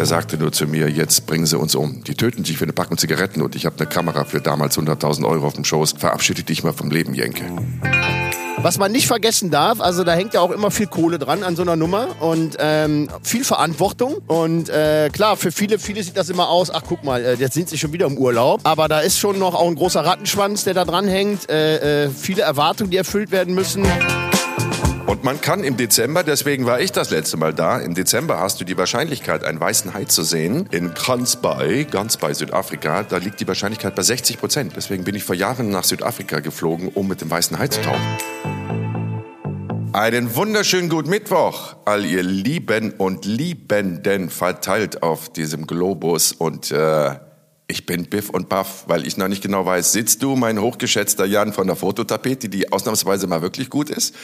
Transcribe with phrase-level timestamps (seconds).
[0.00, 2.02] der sagte nur zu mir, jetzt bringen sie uns um.
[2.04, 5.28] Die töten dich für eine Packung Zigaretten und ich habe eine Kamera für damals 100.000
[5.28, 5.96] Euro auf dem Schoß.
[5.98, 7.44] Verabschiede dich mal vom Leben, Jenke.
[8.56, 11.54] Was man nicht vergessen darf, also da hängt ja auch immer viel Kohle dran an
[11.54, 14.14] so einer Nummer und ähm, viel Verantwortung.
[14.26, 17.52] Und äh, klar, für viele, viele sieht das immer aus, ach guck mal, äh, jetzt
[17.52, 18.62] sind sie schon wieder im Urlaub.
[18.64, 21.50] Aber da ist schon noch auch ein großer Rattenschwanz, der da dran hängt.
[21.50, 23.84] Äh, äh, viele Erwartungen, die erfüllt werden müssen.
[25.10, 28.60] Und man kann im Dezember, deswegen war ich das letzte Mal da, im Dezember hast
[28.60, 33.02] du die Wahrscheinlichkeit, einen weißen Hai zu sehen in Gansbai, ganz bei Südafrika.
[33.02, 34.74] Da liegt die Wahrscheinlichkeit bei 60 Prozent.
[34.76, 38.00] Deswegen bin ich vor Jahren nach Südafrika geflogen, um mit dem weißen Hai zu tauchen.
[39.92, 47.16] Einen wunderschönen guten Mittwoch, all ihr Lieben und Liebenden verteilt auf diesem Globus und äh,
[47.70, 51.24] ich bin Biff und Buff, weil ich noch nicht genau weiß, sitzt du, mein hochgeschätzter
[51.24, 54.14] Jan von der Fototapete, die ausnahmsweise mal wirklich gut ist?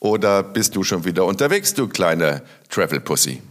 [0.00, 3.42] Oder bist du schon wieder unterwegs, du kleine Travel Pussy?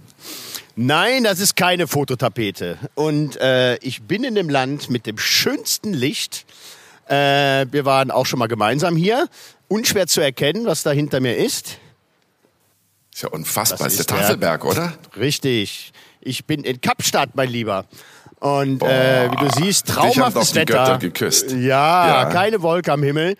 [0.75, 2.77] Nein, das ist keine Fototapete.
[2.95, 6.45] Und äh, ich bin in dem Land mit dem schönsten Licht.
[7.07, 9.27] Äh, wir waren auch schon mal gemeinsam hier.
[9.67, 11.77] Unschwer zu erkennen, was da hinter mir ist.
[13.13, 13.79] Ist ja unfassbar.
[13.87, 14.93] Das ist ist der der- Tafelberg, oder?
[15.17, 15.91] Richtig.
[16.21, 17.85] Ich bin in Kapstadt, mein Lieber.
[18.39, 20.73] Und äh, wie du siehst, traumhaftes Wetter.
[20.73, 21.51] Götter geküsst.
[21.51, 22.25] Ja, Ja.
[22.31, 23.35] keine Wolke am Himmel.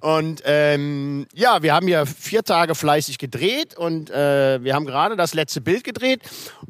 [0.00, 5.16] Und ähm, ja, wir haben hier vier Tage fleißig gedreht und äh, wir haben gerade
[5.16, 6.20] das letzte Bild gedreht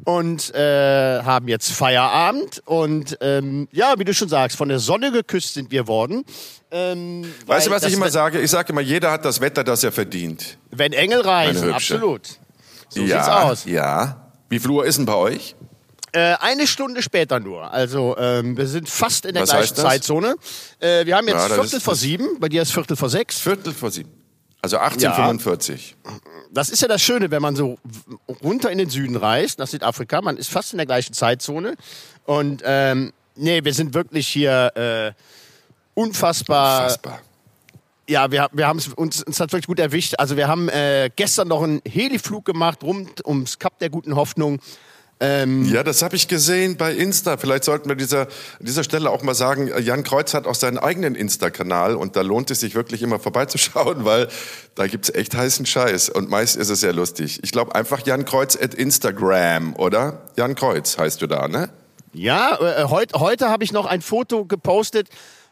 [0.05, 2.61] und äh, haben jetzt Feierabend.
[2.65, 6.23] Und ähm, ja, wie du schon sagst, von der Sonne geküsst sind wir worden.
[6.71, 8.39] Ähm, Weißt du, was ich immer sage?
[8.39, 10.57] Ich sage immer, jeder hat das Wetter, das er verdient.
[10.71, 12.39] Wenn Engel reisen, absolut.
[12.89, 13.65] So ja, sieht's aus.
[13.65, 14.31] Ja.
[14.49, 15.55] Wie viel Uhr ist denn bei euch?
[16.17, 17.71] Äh, eine Stunde später nur.
[17.71, 19.75] Also ähm, wir sind fast in der Was gleichen?
[19.75, 20.35] Zeitzone.
[20.79, 23.39] Äh, wir haben jetzt Ja, Viertel vor sieben, bei dir ist Viertel vor sechs.
[23.39, 24.09] Viertel vor sieben.
[24.59, 25.95] Also 1845.
[26.51, 27.77] Das ist ja das Schöne, wenn man so
[28.43, 30.23] runter in den Süden reist, nach Südafrika.
[30.23, 31.75] Man ist fast in der gleichen Zeitzone.
[32.25, 35.11] Und ähm, nee, wir sind wirklich hier äh,
[35.93, 36.85] unfassbar.
[36.85, 37.21] Unfassbar.
[38.09, 40.15] Ja, wir, wir haben es uns, uns hat wirklich gut erwischt.
[40.17, 44.59] Also wir haben äh, gestern noch einen Heliflug gemacht rund ums Kap der guten Hoffnung.
[45.19, 47.37] Ähm, Ja, das habe ich gesehen bei Insta.
[47.37, 50.77] Vielleicht sollten wir dieser, an dieser Stelle auch mal sagen, Jan Kreuz hat auch seinen
[50.77, 54.27] eigenen Insta-Kanal und da lohnt es sich wirklich immer vorbeizuschauen, weil
[54.75, 57.39] da gibt's echt heißen Scheiß und meist ist es sehr lustig.
[57.43, 60.21] Ich glaube einfach Jan Kreuz at Instagram, oder?
[60.37, 61.69] Jan Kreuz heißt du da, ne?
[62.13, 65.09] Ja, äh, heut, heute habe ich noch ein Foto gepostet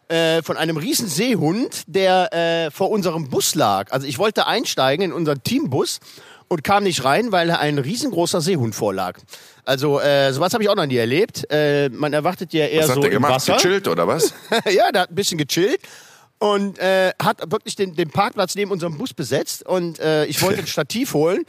[0.07, 3.91] äh, von einem riesen Seehund, der äh, vor unserem Bus lag.
[3.91, 5.99] Also ich wollte einsteigen in unseren Teambus
[6.47, 9.19] und kam nicht rein, weil ein riesengroßer Seehund vorlag.
[9.63, 11.45] Also äh, sowas habe ich auch noch nie erlebt.
[11.51, 13.33] Äh, man erwartet ja eher Was so hat der im gemacht?
[13.33, 13.53] Wasser.
[13.53, 14.33] Gechillt oder was?
[14.65, 15.79] ja, der hat ein bisschen gechillt
[16.39, 20.59] und äh, hat wirklich den, den Parkplatz neben unserem Bus besetzt und äh, ich wollte
[20.59, 21.45] ein Stativ holen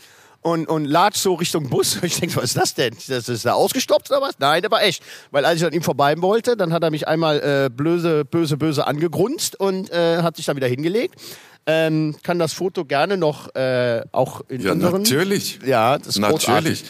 [0.47, 1.99] und, und latsch so Richtung Bus.
[2.03, 2.97] Ich denke, was ist das denn?
[3.09, 4.39] Das ist da ausgestopft oder was?
[4.39, 5.03] Nein, der war echt.
[5.33, 8.57] Weil als ich an ihm vorbei wollte, dann hat er mich einmal äh, blöse, böse,
[8.57, 11.17] böse angegrunzt und äh, hat sich dann wieder hingelegt.
[11.67, 15.03] Ähm, kann das Foto gerne noch äh, auch in Ja, unseren...
[15.03, 15.59] natürlich.
[15.67, 16.49] Ja, das ist großartig.
[16.49, 16.85] Natürlich.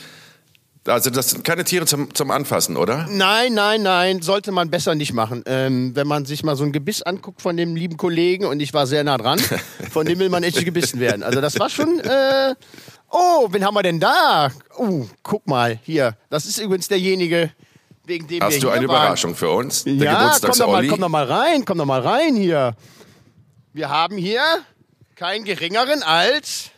[0.87, 3.07] Also das sind keine Tiere zum, zum Anfassen, oder?
[3.11, 5.43] Nein, nein, nein, sollte man besser nicht machen.
[5.47, 8.73] Ähm, wenn man sich mal so ein Gebiss anguckt von dem lieben Kollegen, und ich
[8.73, 9.41] war sehr nah dran,
[9.91, 11.23] von dem will man echt gebissen werden.
[11.23, 12.55] Also das war schon, äh,
[13.11, 14.51] oh, wen haben wir denn da?
[14.79, 17.51] Uh, guck mal, hier, das ist übrigens derjenige,
[18.05, 18.97] wegen dem wir Hast du eine waren.
[18.97, 19.85] Überraschung für uns?
[19.85, 20.89] Der Ja, komm doch, mal, Olli?
[20.89, 22.77] komm doch mal rein, komm doch mal rein hier.
[23.77, 24.41] Wir haben hier
[25.17, 26.71] keinen geringeren als,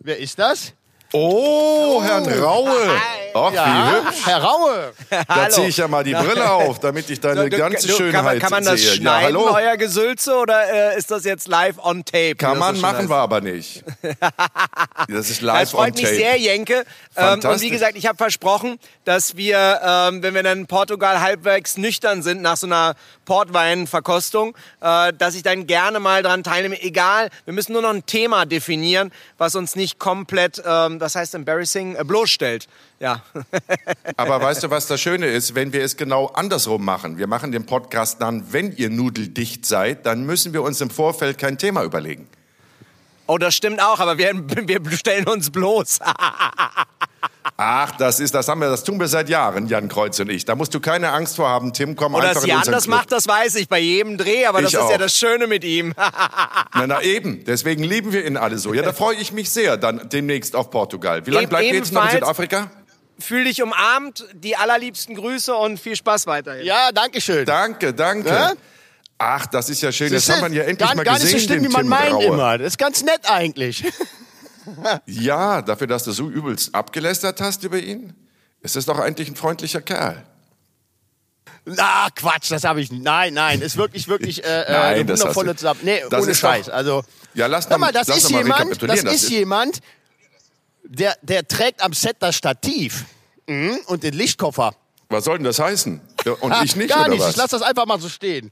[0.00, 0.72] wer ist das?
[1.12, 3.00] Oh, Herrn Raue.
[3.46, 3.66] Ach, Ja,
[4.02, 4.26] wie hübsch.
[4.26, 4.92] Herr Raue.
[5.28, 8.12] Da ziehe ich ja mal die Brille auf, damit ich deine Du- ganze du- Schönheit
[8.14, 8.92] kann man, kann man das sehe.
[8.96, 9.54] schneiden, ja, hallo.
[9.54, 12.34] euer Gesülze, oder äh, ist das jetzt live on tape?
[12.36, 13.08] Kann das man machen, heißt?
[13.08, 13.84] wir aber nicht.
[15.08, 16.16] Das ist Das live on freut mich tape.
[16.16, 16.84] sehr, Jenke.
[17.16, 21.20] Ähm, und wie gesagt, ich habe versprochen, dass wir, ähm, wenn wir dann in Portugal
[21.20, 22.94] halbwegs nüchtern sind nach so einer
[23.24, 26.80] Portweinverkostung, äh, dass ich dann gerne mal dran teilnehme.
[26.82, 31.34] Egal, wir müssen nur noch ein Thema definieren, was uns nicht komplett, ähm, das heißt
[31.34, 32.68] embarrassing, äh, bloßstellt.
[33.00, 33.22] Ja.
[34.16, 35.54] Aber weißt du, was das Schöne ist?
[35.54, 37.16] Wenn wir es genau andersrum machen.
[37.18, 41.38] Wir machen den Podcast dann, wenn ihr nudeldicht seid, dann müssen wir uns im Vorfeld
[41.38, 42.26] kein Thema überlegen.
[43.26, 45.98] Oh, das stimmt auch, aber wir, wir stellen uns bloß.
[47.60, 50.44] Ach, das ist, das haben wir, das tun wir seit Jahren, Jan Kreuz und ich.
[50.44, 52.72] Da musst du keine Angst vor haben, Tim, komm Oder einfach dass in Jan unseren
[52.74, 52.96] das Club.
[52.96, 54.98] macht, das weiß ich bei jedem Dreh, aber das Ich ist ja auch.
[54.98, 55.92] das Schöne mit ihm.
[56.74, 58.72] Na, na eben, deswegen lieben wir ihn alle so.
[58.74, 61.26] Ja, da freue ich mich sehr, dann demnächst auf Portugal.
[61.26, 62.70] Wie lange bleibt ihr jetzt noch in Südafrika?
[63.20, 66.64] Fühl dich umarmt, die allerliebsten Grüße und viel Spaß weiterhin.
[66.64, 67.44] Ja, danke schön.
[67.46, 68.28] Danke, danke.
[68.28, 68.52] Ja?
[69.18, 70.12] Ach, das ist ja schön.
[70.12, 70.40] Das Siehste?
[70.42, 72.22] haben wir ja endlich gar, mal gar gesehen, nicht so schlimm, wie man Tim meint
[72.22, 72.58] immer.
[72.58, 73.84] Das ist ganz nett eigentlich.
[75.06, 78.12] Ja, dafür, dass du so übelst abgelästert hast über ihn.
[78.60, 80.22] Es ist doch eigentlich ein freundlicher Kerl.
[81.64, 83.02] Na, Quatsch, das habe ich nicht.
[83.02, 85.80] Nein, nein, ist wirklich, wirklich äh, äh, Nein, eine das wundervolle Zusammen.
[85.84, 86.68] Nee, Das ohne ist doch- Scheiß.
[86.68, 87.02] Also,
[87.34, 89.00] Ja, lass noch- mal, das lass ist jemand, das.
[89.02, 89.78] Das ist- jemand,
[90.88, 93.04] der, der trägt am Set das Stativ
[93.46, 94.74] mhm, und den Lichtkoffer.
[95.10, 96.00] Was soll denn das heißen?
[96.40, 98.50] Und ich nicht, Gar nicht, ich lasse das einfach mal so stehen.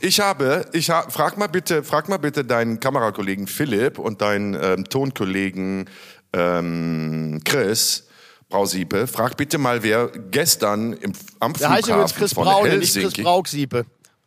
[0.00, 4.54] Ich habe, ich ha, frag mal bitte, frag mal bitte deinen Kamerakollegen Philipp und deinen
[4.54, 5.90] ähm, Tonkollegen
[6.32, 8.06] ähm, Chris
[8.48, 9.06] Brausiepe.
[9.06, 12.78] Frag bitte mal, wer gestern im, am Der heißt übrigens Flughafen Chris von Braune, nicht
[12.78, 13.22] Chris Helsinki.
[13.22, 13.86] Braugsiepe.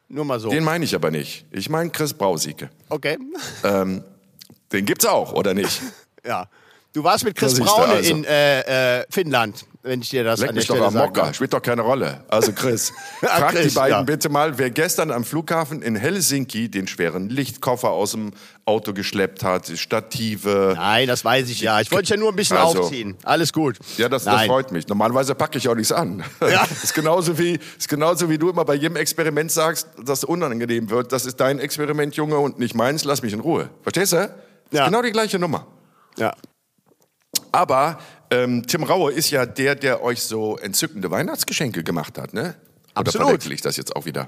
[0.09, 0.49] Nur mal so.
[0.49, 1.45] Den meine ich aber nicht.
[1.49, 2.69] Ich meine Chris Brausieke.
[2.89, 3.17] Okay.
[3.63, 5.81] Den gibt's auch, oder nicht?
[6.25, 6.47] Ja.
[6.93, 8.11] Du warst mit Chris Braune also.
[8.11, 10.93] in äh, äh, Finnland, wenn ich dir das Leck an der mich doch Stelle am
[10.93, 11.33] Mocker.
[11.33, 12.23] Spielt doch keine Rolle.
[12.27, 12.93] Also Chris,
[13.23, 14.03] Ja, frag Chris, die beiden ja.
[14.03, 18.31] bitte mal, wer gestern am Flughafen in Helsinki den schweren Lichtkoffer aus dem
[18.65, 20.73] Auto geschleppt hat, Stative.
[20.75, 21.81] Nein, das weiß ich ja.
[21.81, 22.81] Ich wollte ja nur ein bisschen Also.
[22.81, 23.17] aufziehen.
[23.23, 23.79] Alles gut.
[23.97, 24.87] Ja, das, das freut mich.
[24.87, 26.23] Normalerweise packe ich auch nichts an.
[26.41, 26.63] Ja.
[26.83, 30.91] ist, genauso wie, ist genauso wie du immer bei jedem Experiment sagst, dass es unangenehm
[30.91, 31.11] wird.
[31.11, 33.03] Das ist dein Experiment, Junge, und nicht meins.
[33.03, 33.69] Lass mich in Ruhe.
[33.81, 34.29] Verstehst du?
[34.71, 34.85] Ja.
[34.85, 35.65] genau die gleiche Nummer.
[36.17, 36.33] Ja.
[37.53, 37.99] Aber
[38.31, 42.55] ähm, Tim Raue ist ja der, der euch so entzückende Weihnachtsgeschenke gemacht hat, ne?
[42.95, 43.27] Oder Absolut.
[43.27, 44.27] verwechsel ich das jetzt auch wieder?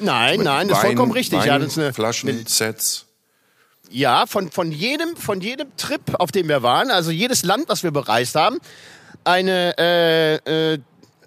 [0.00, 1.38] Nein, nein, das ist vollkommen richtig.
[1.38, 3.06] Wein, ja, das ist eine, Flaschen, eine, Sets.
[3.90, 7.84] ja von, von, jedem, von jedem Trip, auf dem wir waren, also jedes Land, was
[7.84, 8.58] wir bereist haben,
[9.22, 10.78] eine äh, äh,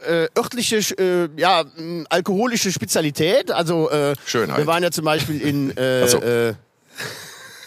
[0.06, 3.52] äh, örtliche, äh, ja, mh, alkoholische Spezialität.
[3.52, 4.58] Also äh, Schönheit.
[4.58, 6.20] wir waren ja zum Beispiel in äh, so.
[6.20, 6.54] äh,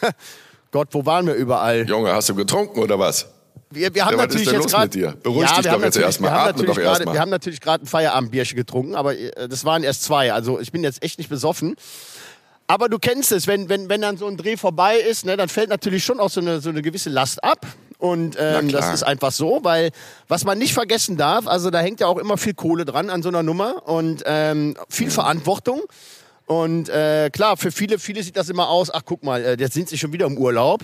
[0.71, 1.89] Gott, wo waren wir überall?
[1.89, 3.27] Junge, hast du getrunken oder was?
[3.73, 5.17] Wir, wir haben Ja, was natürlich ist denn jetzt gerade.
[5.23, 6.31] Beruhig dich wir doch jetzt erstmal.
[6.31, 7.15] Wir haben Atme natürlich doch erstmal.
[7.15, 10.33] Wir haben natürlich gerade ein Feierabendbierchen getrunken, aber äh, das waren erst zwei.
[10.33, 11.77] Also ich bin jetzt echt nicht besoffen.
[12.67, 15.49] Aber du kennst es, wenn, wenn, wenn dann so ein Dreh vorbei ist, ne, dann
[15.49, 17.67] fällt natürlich schon auch so eine, so eine gewisse Last ab.
[17.99, 19.91] Und ähm, das ist einfach so, weil
[20.27, 23.23] was man nicht vergessen darf, also da hängt ja auch immer viel Kohle dran an
[23.23, 25.83] so einer Nummer und ähm, viel Verantwortung.
[26.51, 29.75] Und äh, klar, für viele, viele sieht das immer aus, ach guck mal, äh, jetzt
[29.75, 30.83] sind sie schon wieder im Urlaub.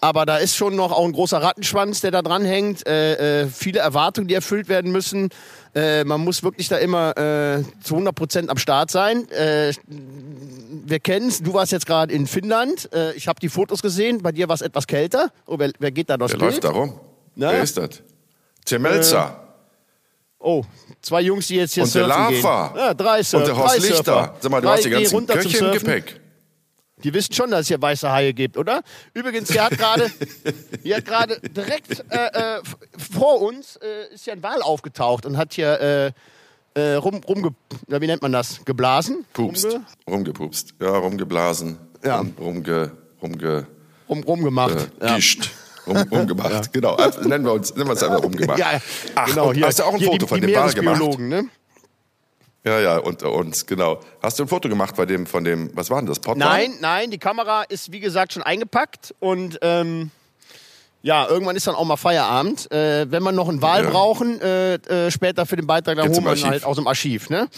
[0.00, 2.86] Aber da ist schon noch auch ein großer Rattenschwanz, der da dran hängt.
[2.86, 5.30] Äh, äh, viele Erwartungen, die erfüllt werden müssen.
[5.74, 9.28] Äh, man muss wirklich da immer äh, zu 100 Prozent am Start sein.
[9.32, 11.42] Äh, wir kennen's.
[11.42, 12.88] Du warst jetzt gerade in Finnland.
[12.94, 14.22] Äh, ich habe die Fotos gesehen.
[14.22, 15.32] Bei dir war es etwas kälter.
[15.44, 16.52] Oh, wer, wer geht da durchs Der Bild?
[16.52, 17.00] läuft da rum.
[17.34, 17.50] Na?
[17.50, 18.00] Wer ist das?
[18.64, 19.49] Tim Melzer.
[20.42, 20.64] Oh,
[21.02, 22.42] zwei Jungs, die jetzt hier und der surfen gehen.
[22.42, 22.74] Lava.
[22.76, 23.44] Ja, drei Surfer.
[23.44, 24.04] Und der Horst Lichter.
[24.04, 24.34] Surfer.
[24.40, 25.72] Sag mal, du drei hast die gehen ganzen Köche im.
[25.72, 26.20] Gepäck.
[27.04, 28.82] Die wissen schon, dass es hier weiße Haie gibt, oder?
[29.14, 30.10] Übrigens, hier hat gerade,
[30.82, 32.60] hier hat gerade direkt äh, äh,
[33.12, 36.12] vor uns äh, ist ja ein Wal aufgetaucht und hat hier äh,
[36.74, 37.54] äh, rum, rumge,
[37.88, 38.64] wie nennt man das?
[38.64, 39.24] Geblasen?
[39.32, 39.64] Pupst.
[39.66, 40.74] Rumge, Rumgepupst.
[40.80, 41.78] Ja, rumgeblasen.
[42.04, 42.18] Ja.
[42.18, 42.92] Rum, rumge,
[43.22, 43.66] rumge,
[44.08, 44.88] rum, rumgemacht.
[45.00, 45.16] äh, ja.
[45.16, 45.50] gischt.
[45.86, 46.72] Rum, rumgemacht.
[46.72, 46.94] Genau.
[46.94, 48.58] Also, nennen wir uns, nennen wir uns einfach rumgemacht.
[48.58, 48.80] Ja,
[49.14, 51.18] Ach, genau, und hier, hast du auch ein Foto die, von die dem Wal gemacht?
[51.18, 51.48] Ne?
[52.64, 54.00] Ja, ja, unter uns, genau.
[54.22, 56.18] Hast du ein Foto gemacht bei dem, von dem, was war denn das?
[56.18, 56.46] Pottwal?
[56.46, 60.10] Nein, nein, die Kamera ist wie gesagt schon eingepackt und ähm,
[61.02, 62.70] ja, irgendwann ist dann auch mal Feierabend.
[62.70, 63.90] Äh, wenn wir noch einen Wal Ja.
[63.90, 66.86] brauchen, äh, äh, später für den Beitrag, dann Geht's holen wir ihn halt aus dem
[66.86, 67.48] Archiv, ne?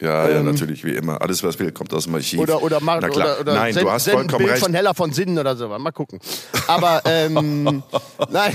[0.00, 1.20] Ja, ja, natürlich, wie immer.
[1.20, 2.38] Alles, was will, kommt aus dem Archiv.
[2.38, 3.26] Oder, oder, mach, Na klar.
[3.32, 4.62] oder, oder Nein, send, du hast send vollkommen Bild recht.
[4.62, 5.68] von Heller von Sinnen oder so.
[5.68, 6.20] Mal gucken.
[6.68, 7.82] Aber, ähm,
[8.30, 8.54] nein.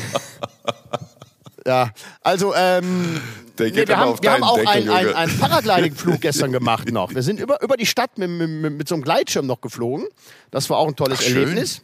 [1.65, 1.91] Ja,
[2.21, 3.21] also, ähm,
[3.57, 7.13] Der nee, wir haben, wir haben auch einen, einen, einen Paragliding-Flug gestern gemacht noch.
[7.13, 10.07] Wir sind über, über die Stadt mit, mit, mit, so einem Gleitschirm noch geflogen.
[10.51, 11.27] Das war auch ein tolles Ach.
[11.27, 11.81] Erlebnis.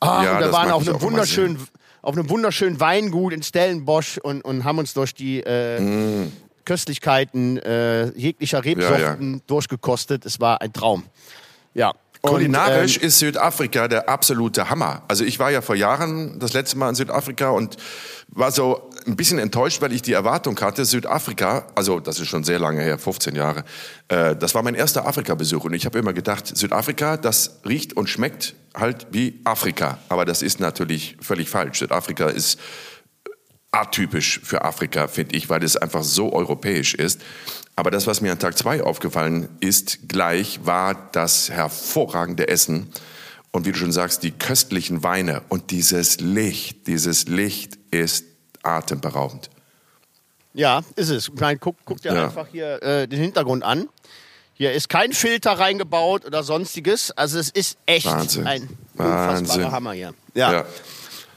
[0.00, 1.58] Ah, Ja, und wir waren auf einem wunderschönen,
[2.02, 5.80] auf einem wunderschönen Weingut in Stellenbosch und, und haben uns durch die äh,
[6.66, 10.26] Köstlichkeiten äh, jeglicher Rebsorten durchgekostet.
[10.26, 11.04] Es war ein Traum.
[11.72, 11.94] Ja.
[12.22, 15.02] Kulinarisch ähm, ist Südafrika der absolute Hammer.
[15.08, 17.76] Also ich war ja vor Jahren das letzte Mal in Südafrika und
[18.28, 22.42] war so ein bisschen enttäuscht, weil ich die Erwartung hatte, Südafrika, also das ist schon
[22.42, 23.64] sehr lange her, 15 Jahre,
[24.08, 28.08] äh, das war mein erster Afrika-Besuch und ich habe immer gedacht, Südafrika, das riecht und
[28.08, 29.98] schmeckt halt wie Afrika.
[30.08, 31.78] Aber das ist natürlich völlig falsch.
[31.78, 32.58] Südafrika ist
[33.80, 37.20] atypisch für Afrika, finde ich, weil es einfach so europäisch ist.
[37.76, 42.90] Aber das, was mir an Tag zwei aufgefallen ist, gleich war das hervorragende Essen.
[43.50, 48.24] Und wie du schon sagst, die köstlichen Weine und dieses Licht, dieses Licht ist
[48.62, 49.50] atemberaubend.
[50.54, 51.30] Ja, ist es.
[51.34, 52.24] Meine, guck, guck dir Ja.
[52.24, 53.88] einfach hier äh, den Hintergrund an.
[54.54, 57.10] Hier ist kein Filter reingebaut oder sonstiges.
[57.10, 58.46] Also es ist echt Wahnsinn.
[58.46, 58.62] ein
[58.94, 59.70] unfassbarer Wahnsinn.
[59.72, 60.14] Hammer hier.
[60.34, 60.52] Ja.
[60.52, 60.64] Ja.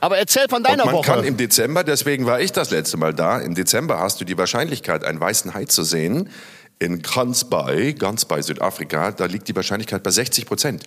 [0.01, 1.11] Aber erzähl von Und deiner man Woche.
[1.11, 4.37] kann im Dezember, deswegen war ich das letzte Mal da, im Dezember hast du die
[4.37, 6.29] Wahrscheinlichkeit, einen weißen Hai zu sehen
[6.79, 10.83] in Gansbai, Gansbai, Südafrika, da liegt die Wahrscheinlichkeit bei 60 Prozent.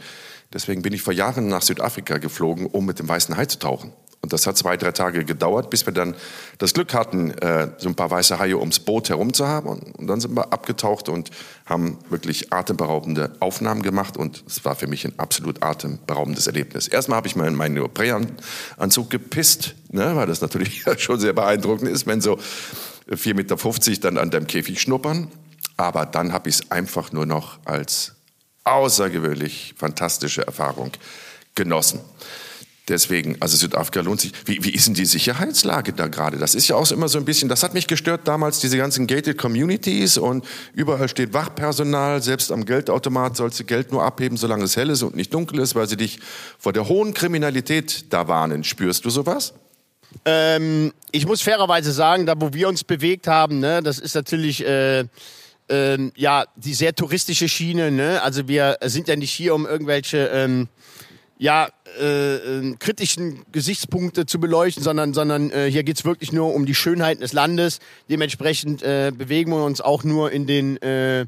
[0.52, 3.92] Deswegen bin ich vor Jahren nach Südafrika geflogen, um mit dem weißen Hai zu tauchen.
[4.22, 6.14] Und das hat zwei, drei Tage gedauert, bis wir dann
[6.58, 9.68] das Glück hatten, äh, so ein paar weiße Haie ums Boot herum zu haben.
[9.68, 11.30] Und, und, dann sind wir abgetaucht und
[11.66, 14.16] haben wirklich atemberaubende Aufnahmen gemacht.
[14.16, 16.86] Und es war für mich ein absolut atemberaubendes Erlebnis.
[16.86, 21.90] Erstmal habe ich mal in meinen Neoprenanzug gepisst, ne, weil das natürlich schon sehr beeindruckend
[21.90, 22.38] ist, wenn so
[23.10, 25.32] 4,50 Meter dann an deinem Käfig schnuppern.
[25.76, 28.12] Aber dann habe ich es einfach nur noch als
[28.62, 30.92] außergewöhnlich fantastische Erfahrung
[31.56, 31.98] genossen.
[32.92, 34.34] Deswegen, also Südafrika lohnt sich.
[34.44, 36.36] Wie, wie ist denn die Sicherheitslage da gerade?
[36.36, 39.06] Das ist ja auch immer so ein bisschen, das hat mich gestört damals, diese ganzen
[39.06, 40.44] gated Communities und
[40.74, 45.02] überall steht Wachpersonal, selbst am Geldautomat sollst du Geld nur abheben, solange es hell ist
[45.02, 46.20] und nicht dunkel ist, weil sie dich
[46.58, 48.62] vor der hohen Kriminalität da warnen.
[48.62, 49.54] Spürst du sowas?
[50.26, 54.66] Ähm, ich muss fairerweise sagen, da wo wir uns bewegt haben, ne, das ist natürlich...
[54.66, 55.06] Äh
[55.68, 57.90] ähm, ja, die sehr touristische Schiene.
[57.90, 58.20] Ne?
[58.20, 60.68] Also wir sind ja nicht hier, um irgendwelche ähm,
[61.42, 61.68] ja,
[62.00, 66.74] äh, äh, kritischen Gesichtspunkte zu beleuchten, sondern, sondern äh, hier geht's wirklich nur um die
[66.74, 67.80] Schönheiten des Landes.
[68.08, 71.26] Dementsprechend äh, bewegen wir uns auch nur in den äh,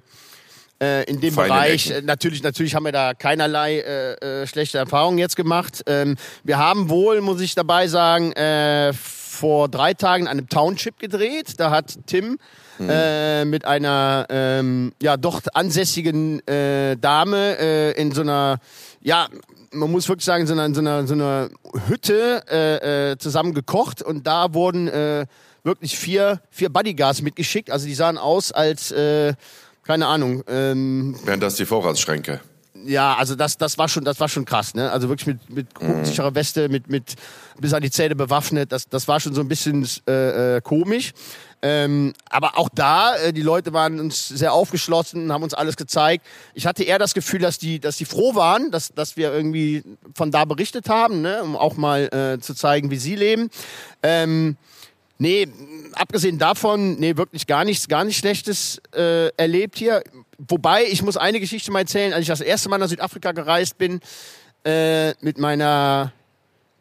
[0.81, 1.91] äh, in dem Feine Bereich.
[1.91, 2.07] Ecken.
[2.07, 5.83] Natürlich, natürlich haben wir da keinerlei äh, äh, schlechte Erfahrungen jetzt gemacht.
[5.87, 8.93] Ähm, wir haben wohl, muss ich dabei sagen, äh,
[9.35, 11.55] vor drei Tagen an einem Township gedreht.
[11.59, 12.39] Da hat Tim
[12.79, 12.89] mhm.
[12.89, 18.59] äh, mit einer ähm, ja doch ansässigen äh, Dame äh, in so einer
[19.01, 19.29] ja
[19.75, 21.49] man muss wirklich sagen, so einer, so einer, so einer
[21.89, 25.27] Hütte äh, äh, zusammen gekocht und da wurden äh,
[25.65, 27.71] wirklich vier, vier Bodyguards mitgeschickt.
[27.71, 29.35] Also die sahen aus als, äh,
[29.83, 30.45] keine Ahnung.
[30.47, 32.41] Ähm, Wären das die Vorratsschränke?
[32.85, 34.91] Ja, also das, das war schon, das war schon krass, ne?
[34.91, 36.35] Also wirklich mit, mit kugelsicherer mhm.
[36.35, 37.15] Weste, mit, mit
[37.59, 38.73] bis an die Zähne bewaffnet.
[38.73, 41.13] Das, das war schon so ein bisschen äh, äh, komisch.
[41.63, 46.27] Ähm, aber auch da, äh, die Leute waren uns sehr aufgeschlossen, haben uns alles gezeigt.
[46.53, 49.83] Ich hatte eher das Gefühl, dass die, dass die froh waren, dass, dass wir irgendwie
[50.15, 51.43] von da berichtet haben, ne?
[51.43, 53.49] um auch mal äh, zu zeigen, wie sie leben.
[54.03, 54.59] Ähm,
[55.17, 55.49] nee,
[55.95, 60.03] abgesehen davon, nee, wirklich gar nichts, gar nichts Schlechtes äh, erlebt hier.
[60.37, 63.79] Wobei, ich muss eine Geschichte mal erzählen, als ich das erste Mal nach Südafrika gereist
[63.79, 64.01] bin,
[64.67, 66.13] äh, mit meiner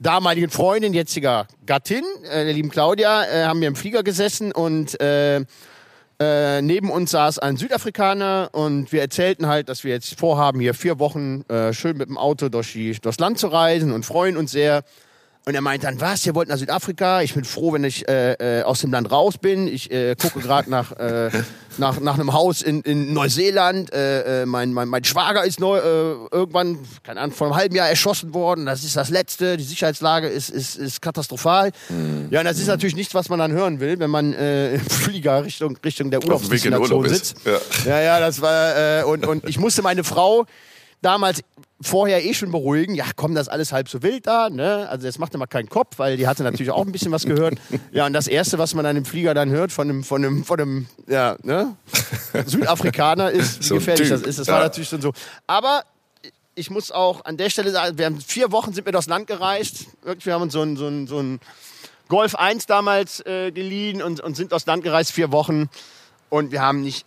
[0.03, 4.99] damaligen Freundin, jetziger Gattin, äh, der lieben Claudia, äh, haben wir im Flieger gesessen und
[5.01, 5.43] äh,
[6.19, 10.73] äh, neben uns saß ein Südafrikaner und wir erzählten halt, dass wir jetzt vorhaben, hier
[10.73, 14.37] vier Wochen äh, schön mit dem Auto durch die, durchs Land zu reisen und freuen
[14.37, 14.83] uns sehr.
[15.45, 17.21] Und er meint dann, was, ihr wollt nach Südafrika?
[17.21, 19.67] Ich bin froh, wenn ich äh, äh, aus dem Land raus bin.
[19.67, 21.31] Ich äh, gucke gerade nach, äh,
[21.77, 23.93] nach, nach einem Haus in, in Neuseeland.
[23.93, 25.81] Äh, äh, mein, mein, mein Schwager ist neu, äh,
[26.31, 28.65] irgendwann, keine Ahnung, vor einem halben Jahr erschossen worden.
[28.65, 29.57] Das ist das Letzte.
[29.57, 31.71] Die Sicherheitslage ist, ist, ist katastrophal.
[31.89, 32.27] Mhm.
[32.29, 34.81] Ja, und das ist natürlich nichts, was man dann hören will, wenn man äh, im
[34.89, 37.35] Flieger Richtung, Richtung der Urlaubsdestination Urlaub sitzt.
[37.43, 37.59] Ja.
[37.85, 40.45] ja, ja, das war, äh, und, und ich musste meine Frau
[41.01, 41.41] damals
[41.83, 42.95] vorher eh schon beruhigen.
[42.95, 44.49] Ja, komm, das ist alles halb so wild da.
[44.49, 44.87] Ne?
[44.89, 47.25] Also jetzt macht er mal keinen Kopf, weil die hatte natürlich auch ein bisschen was
[47.25, 47.55] gehört.
[47.91, 50.43] Ja, und das Erste, was man an dem Flieger dann hört von einem, von einem,
[50.43, 51.75] von einem ja, ne?
[52.45, 54.39] Südafrikaner ist, wie so gefährlich das ist.
[54.39, 54.53] Das ja.
[54.53, 55.11] war natürlich schon so.
[55.45, 55.83] Aber
[56.55, 59.27] ich muss auch an der Stelle sagen, wir haben vier Wochen sind wir durchs Land
[59.27, 59.87] gereist.
[60.23, 61.39] Wir haben uns so ein, so ein, so ein
[62.07, 65.69] Golf 1 damals äh, geliehen und, und sind durchs Land gereist, vier Wochen.
[66.29, 67.05] Und wir haben nicht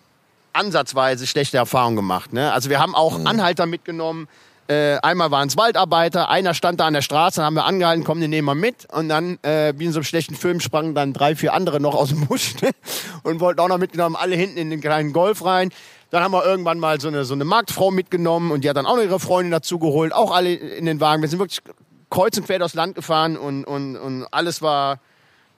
[0.52, 2.32] ansatzweise schlechte Erfahrungen gemacht.
[2.32, 2.52] Ne?
[2.52, 3.26] Also wir haben auch mhm.
[3.26, 4.28] Anhalter mitgenommen.
[4.68, 8.04] Äh, einmal waren es Waldarbeiter, einer stand da an der Straße, dann haben wir angehalten,
[8.04, 8.86] komm, den nehmen wir mit.
[8.92, 11.94] Und dann, äh, wie in so einem schlechten Film, sprangen dann drei, vier andere noch
[11.94, 12.70] aus dem Busch ne?
[13.22, 15.70] und wollten auch noch mitgenommen, alle hinten in den kleinen Golf rein.
[16.10, 18.86] Dann haben wir irgendwann mal so eine, so eine Marktfrau mitgenommen und die hat dann
[18.86, 21.22] auch noch ihre Freundin dazu geholt, auch alle in den Wagen.
[21.22, 21.60] Wir sind wirklich
[22.10, 25.00] kreuz und quer durchs Land gefahren und, und, und alles war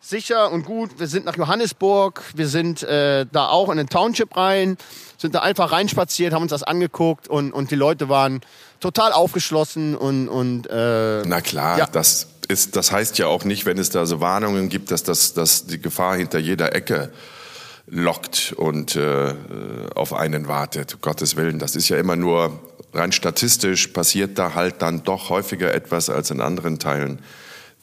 [0.00, 0.98] sicher und gut.
[0.98, 4.76] Wir sind nach Johannesburg, wir sind äh, da auch in den Township rein,
[5.16, 8.40] sind da einfach reinspaziert, haben uns das angeguckt und, und die Leute waren
[8.80, 11.86] total aufgeschlossen und, und äh, Na klar, ja.
[11.90, 15.34] das ist, das heißt ja auch nicht, wenn es da so Warnungen gibt, dass, das,
[15.34, 17.12] dass die Gefahr hinter jeder Ecke
[17.86, 19.34] lockt und äh,
[19.94, 20.94] auf einen wartet.
[20.94, 22.58] Um Gottes Willen, das ist ja immer nur
[22.94, 27.20] rein statistisch passiert da halt dann doch häufiger etwas als in anderen Teilen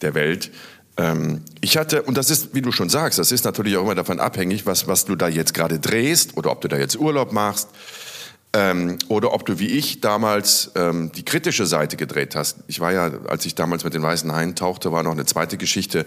[0.01, 0.51] der Welt.
[0.97, 3.95] Ähm, ich hatte, und das ist, wie du schon sagst, das ist natürlich auch immer
[3.95, 7.33] davon abhängig, was, was du da jetzt gerade drehst oder ob du da jetzt Urlaub
[7.33, 7.69] machst
[8.53, 12.59] ähm, oder ob du wie ich damals ähm, die kritische Seite gedreht hast.
[12.67, 15.57] Ich war ja, als ich damals mit den Weißen Haien tauchte, war noch eine zweite
[15.57, 16.05] Geschichte,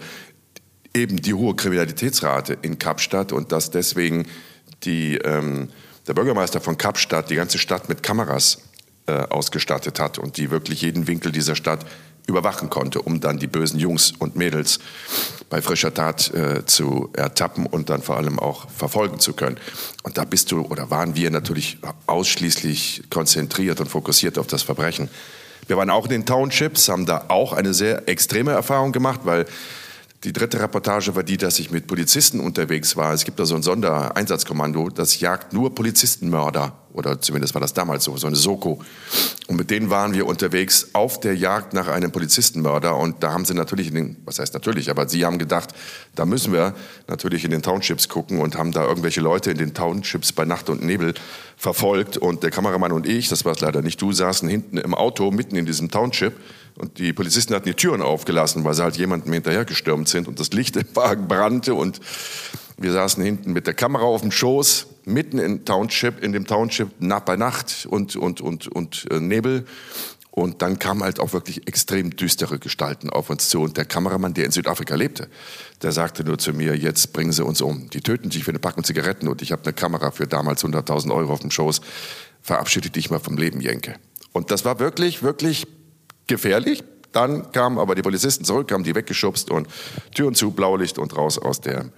[0.95, 4.25] eben die hohe Kriminalitätsrate in Kapstadt und dass deswegen
[4.83, 5.69] die, ähm,
[6.07, 8.63] der Bürgermeister von Kapstadt die ganze Stadt mit Kameras
[9.05, 11.85] äh, ausgestattet hat und die wirklich jeden Winkel dieser Stadt
[12.29, 14.79] überwachen konnte, um dann die bösen Jungs und Mädels
[15.49, 19.57] bei frischer Tat äh, zu ertappen und dann vor allem auch verfolgen zu können.
[20.03, 25.09] Und da bist du oder waren wir natürlich ausschließlich konzentriert und fokussiert auf das Verbrechen.
[25.67, 29.45] Wir waren auch in den Townships, haben da auch eine sehr extreme Erfahrung gemacht, weil
[30.23, 33.13] die dritte Reportage war die, dass ich mit Polizisten unterwegs war.
[33.13, 36.73] Es gibt da so ein Sondereinsatzkommando, das jagt nur Polizistenmörder.
[36.93, 38.81] Oder zumindest war das damals so, so eine Soko.
[39.47, 42.95] Und mit denen waren wir unterwegs auf der Jagd nach einem Polizistenmörder.
[42.95, 45.69] Und da haben sie natürlich in den, was heißt natürlich, aber sie haben gedacht,
[46.15, 46.73] da müssen wir
[47.07, 50.69] natürlich in den Townships gucken und haben da irgendwelche Leute in den Townships bei Nacht
[50.69, 51.13] und Nebel
[51.57, 52.17] verfolgt.
[52.17, 55.29] Und der Kameramann und ich, das war es leider nicht du, saßen hinten im Auto
[55.31, 56.33] mitten in diesem Township
[56.79, 60.51] und die Polizisten hatten die Türen aufgelassen, weil sie halt jemandem hinterhergestürmt sind und das
[60.51, 61.99] Licht im Wagen brannte und
[62.81, 66.89] wir saßen hinten mit der Kamera auf dem Schoß, mitten in Township, in dem Township
[66.99, 69.65] nach, bei Nacht und, und, und, und äh, Nebel.
[70.31, 73.61] Und dann kamen halt auch wirklich extrem düstere Gestalten auf uns zu.
[73.61, 75.27] Und der Kameramann, der in Südafrika lebte,
[75.81, 77.89] der sagte nur zu mir, jetzt bringen sie uns um.
[77.89, 81.13] Die töten dich für eine Packung Zigaretten und ich habe eine Kamera für damals 100.000
[81.13, 81.81] Euro auf dem Schoß.
[82.41, 83.95] Verabschiede dich mal vom Leben, Jenke.
[84.31, 85.67] Und das war wirklich, wirklich
[86.27, 86.83] gefährlich.
[87.11, 89.67] Dann kamen aber die Polizisten zurück, haben die weggeschubst und
[90.13, 91.91] Türen zu, Blaulicht und raus aus, der,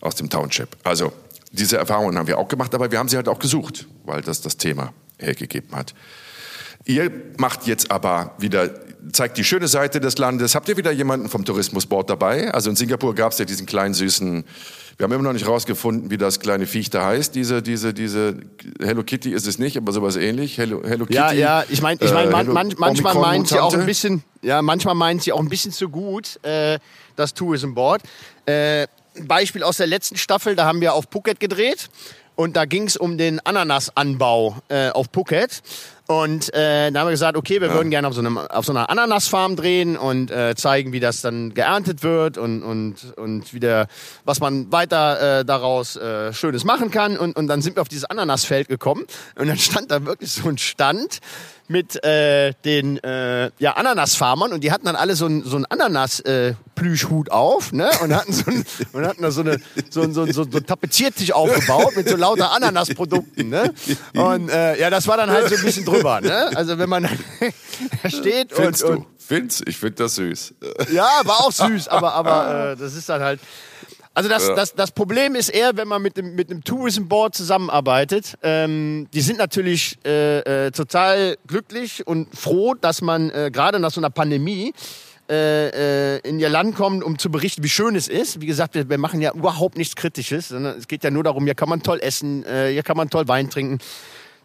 [0.00, 0.76] aus dem Township.
[0.84, 1.12] Also
[1.52, 4.40] diese Erfahrungen haben wir auch gemacht, aber wir haben sie halt auch gesucht, weil das
[4.40, 5.94] das Thema hergegeben hat.
[6.84, 8.70] Ihr macht jetzt aber wieder,
[9.12, 10.54] zeigt die schöne Seite des Landes.
[10.54, 12.52] Habt ihr wieder jemanden vom Tourismusboard dabei?
[12.52, 14.44] Also in Singapur gab es ja diesen kleinen süßen
[14.96, 17.34] wir haben immer noch nicht rausgefunden, wie das kleine Viech da heißt.
[17.34, 18.36] Diese, diese, diese
[18.80, 20.56] Hello Kitty ist es nicht, aber sowas ähnlich.
[20.56, 21.18] Hello, Hello Kitty.
[21.18, 24.62] Ja, ja, ich meine, ich mein, man, man, manchmal meint sie auch ein bisschen, ja,
[24.62, 26.78] manchmal meint sie auch ein bisschen zu gut, äh,
[27.14, 28.02] das Tourism Board.
[28.46, 28.86] Äh,
[29.22, 31.88] Beispiel aus der letzten Staffel, da haben wir auf Phuket gedreht
[32.36, 35.62] und da ging es um den Ananasanbau äh, auf Phuket.
[36.08, 37.74] Und äh, da haben wir gesagt, okay, wir ja.
[37.74, 41.20] würden gerne auf so, einem, auf so einer Ananasfarm drehen und äh, zeigen, wie das
[41.20, 43.88] dann geerntet wird und, und, und wieder,
[44.24, 47.18] was man weiter äh, daraus äh, Schönes machen kann.
[47.18, 49.04] Und, und dann sind wir auf dieses Ananasfeld gekommen
[49.36, 51.18] und dann stand da wirklich so ein Stand
[51.66, 56.28] mit äh, den äh, ja, Ananasfarmern und die hatten dann alle so einen so Ananas-Plüschhut
[56.28, 56.54] äh,
[57.30, 57.90] auf ne?
[58.02, 59.58] und hatten, so ein, und hatten da so, eine,
[59.90, 63.48] so, ein, so, ein, so, so Tapeziertisch aufgebaut mit so lauter Ananasprodukten.
[63.48, 63.72] Ne?
[64.14, 66.20] Und äh, ja, das war dann halt so ein bisschen drüber.
[66.20, 66.56] Ne?
[66.56, 67.08] Also wenn man
[68.02, 69.06] da steht Findest und, und du?
[69.18, 69.62] Find's?
[69.66, 70.54] Ich finde das süß.
[70.92, 73.40] Ja, war auch süß, aber, aber äh, das ist dann halt...
[74.14, 74.54] Also das, ja.
[74.54, 78.38] das, das Problem ist eher, wenn man mit dem, mit einem Tourism Board zusammenarbeitet.
[78.42, 83.90] Ähm, die sind natürlich äh, äh, total glücklich und froh, dass man äh, gerade nach
[83.90, 84.72] so einer Pandemie
[85.28, 88.40] äh, äh, in ihr Land kommt, um zu berichten, wie schön es ist.
[88.40, 91.44] Wie gesagt, wir, wir machen ja überhaupt nichts Kritisches, sondern es geht ja nur darum,
[91.44, 93.78] hier kann man toll essen, äh, hier kann man toll Wein trinken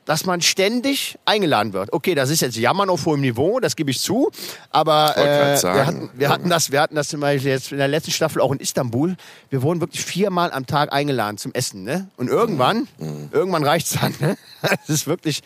[0.05, 1.93] dass man ständig eingeladen wird.
[1.93, 4.31] Okay, das ist jetzt Jammern auf hohem Niveau, das gebe ich zu.
[4.69, 7.87] Aber äh, wir, hatten, wir hatten das, wir hatten das zum Beispiel jetzt in der
[7.87, 9.15] letzten Staffel auch in Istanbul.
[9.49, 12.09] Wir wurden wirklich viermal am Tag eingeladen zum Essen, ne?
[12.17, 13.29] Und irgendwann, mhm.
[13.31, 14.13] irgendwann reicht's dann.
[14.19, 14.37] Ne?
[14.61, 15.41] Das ist wirklich.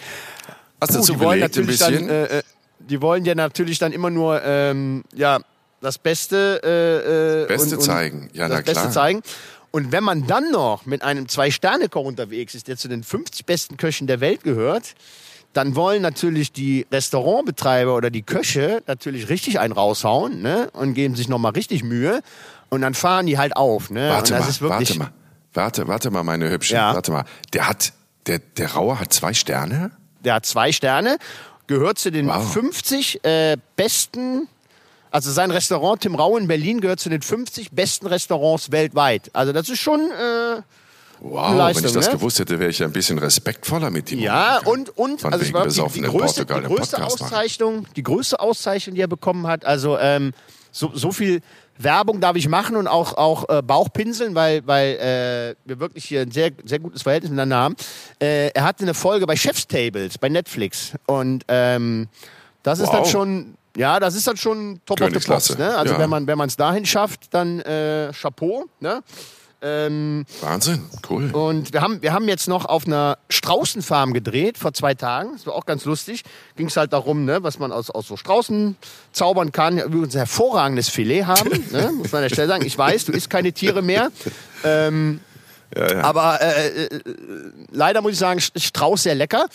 [0.81, 2.43] Hast du dazu wollen natürlich dann, äh, äh,
[2.89, 5.39] die wollen ja natürlich dann immer nur ähm, ja
[5.81, 8.29] das Beste, äh, äh Beste und, zeigen.
[8.33, 8.75] Ja, das na klar.
[8.75, 9.21] Beste zeigen.
[9.71, 13.77] Und wenn man dann noch mit einem Zwei-Sterne-Koch unterwegs ist, der zu den 50 besten
[13.77, 14.95] Köchen der Welt gehört,
[15.51, 20.69] dann wollen natürlich die Restaurantbetreiber oder die Köche natürlich richtig einen raushauen ne?
[20.73, 22.21] und geben sich nochmal richtig Mühe.
[22.69, 23.89] Und dann fahren die halt auf.
[23.89, 24.09] Ne?
[24.09, 25.11] Warte mal, warte mal,
[25.53, 26.93] warte, warte mal, meine Hübsche, ja.
[26.93, 27.25] warte mal.
[27.53, 27.93] Der hat,
[28.27, 29.91] der, der Rauer hat zwei Sterne?
[30.23, 31.17] Der hat zwei Sterne,
[31.67, 32.53] gehört zu den wow.
[32.53, 34.47] 50 äh, besten
[35.11, 39.31] also sein Restaurant Tim Rau in Berlin gehört zu den 50 besten Restaurants weltweit.
[39.31, 40.61] Also das ist schon äh,
[41.21, 42.17] Wow, Leistung, wenn ich das ne?
[42.17, 44.19] gewusst hätte, wäre ich ein bisschen respektvoller mit ihm.
[44.19, 48.95] Ja, und, und also ich war, die, die, größte, die größte Auszeichnung, die größte Auszeichnung,
[48.95, 50.33] die er bekommen hat, also ähm,
[50.71, 51.41] so, so viel
[51.77, 56.21] Werbung darf ich machen und auch, auch äh, Bauchpinseln, weil, weil äh, wir wirklich hier
[56.21, 57.75] ein sehr, sehr gutes Verhältnis miteinander haben.
[58.21, 60.93] Äh, er hatte eine Folge bei Chef's Tables, bei Netflix.
[61.05, 62.07] Und ähm,
[62.63, 62.85] das wow.
[62.85, 65.57] ist dann schon ja, das ist dann schon top of the pops.
[65.57, 65.75] Ne?
[65.75, 65.99] Also ja.
[65.99, 68.65] wenn man wenn man es dahin schafft, dann äh, Chapeau.
[68.79, 69.03] Ne?
[69.67, 71.31] Ähm, Wahnsinn, cool.
[71.31, 75.31] Und wir haben, wir haben jetzt noch auf einer Straußenfarm gedreht vor zwei Tagen.
[75.33, 76.21] Das war auch ganz lustig.
[76.55, 78.77] Ging es halt darum, ne, was man aus, aus so Straußen
[79.11, 79.79] zaubern kann.
[79.79, 82.63] Übrigens ein hervorragendes Filet haben, ne, muss man an der Stelle sagen.
[82.63, 84.11] Ich weiß, du isst keine Tiere mehr.
[84.63, 85.19] Ähm,
[85.75, 86.01] ja, ja.
[86.01, 86.89] Aber äh, äh,
[87.71, 89.47] leider muss ich sagen, Strauß sehr lecker.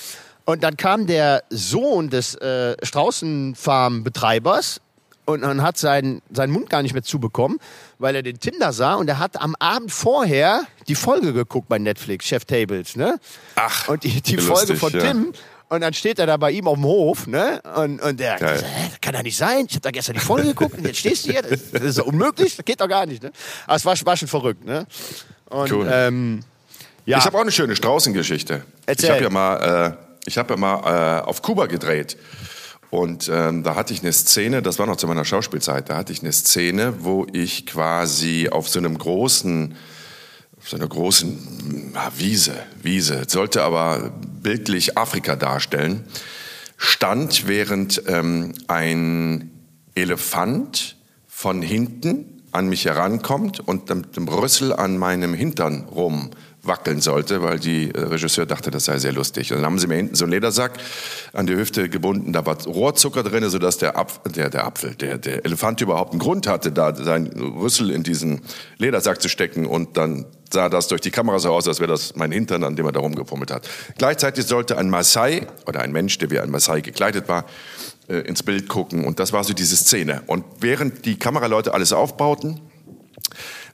[0.45, 4.81] Und dann kam der Sohn des äh, Straußenfarmbetreibers
[5.33, 7.59] und dann hat seinen, seinen Mund gar nicht mehr zubekommen,
[7.99, 11.79] weil er den Tinder sah und er hat am Abend vorher die Folge geguckt bei
[11.79, 13.19] Netflix, Chef Tables, ne?
[13.57, 13.89] Ach.
[13.89, 15.01] Und die, die Folge von ja.
[15.01, 15.33] Tim.
[15.69, 17.63] Und dann steht er da bei ihm auf dem Hof, ne?
[17.77, 19.67] Und, und der sagt, kann ja nicht sein.
[19.69, 21.43] Ich habe da gestern die Folge geguckt und jetzt stehst du hier.
[21.43, 23.31] Das, das ist unmöglich, das geht doch gar nicht, ne?
[23.67, 24.87] Aber es war, war schon verrückt, ne?
[25.49, 25.89] Und, cool.
[25.91, 26.41] ähm,
[27.07, 27.19] ja.
[27.19, 28.65] Ich habe auch eine schöne Straußengeschichte.
[28.87, 29.05] Erzähl.
[29.05, 32.17] Ich habe ja mal äh, ich habe ja mal äh, auf Kuba gedreht.
[32.91, 36.13] Und ähm, da hatte ich eine Szene, das war noch zu meiner Schauspielzeit, da hatte
[36.13, 39.77] ich eine Szene, wo ich quasi auf so einem großen,
[40.59, 46.05] auf so einer großen ja, Wiese, Wiese, sollte aber bildlich Afrika darstellen,
[46.77, 49.53] stand, während ähm, ein
[49.95, 50.97] Elefant
[51.29, 56.31] von hinten an mich herankommt und mit dem Rüssel an meinem Hintern rum
[56.63, 59.51] wackeln sollte, weil die äh, Regisseur dachte, das sei sehr lustig.
[59.51, 60.73] Und dann haben sie mir hinten so einen Ledersack
[61.33, 65.19] an die Hüfte gebunden, da war Rohrzucker drin, sodass der, Apf der, der Apfel, der,
[65.19, 68.43] der Elefant überhaupt einen Grund hatte, da seinen Rüssel in diesen
[68.79, 72.17] Ledersack zu stecken und dann sah das durch die Kamera so aus, als wäre das
[72.17, 73.69] mein Hintern, an dem er da rumgefummelt hat.
[73.99, 77.47] Gleichzeitig sollte ein Maasai oder ein Mensch, der wie ein Maasai gekleidet war,
[78.09, 80.23] äh, ins Bild gucken und das war so diese Szene.
[80.27, 82.61] Und während die Kameraleute alles aufbauten,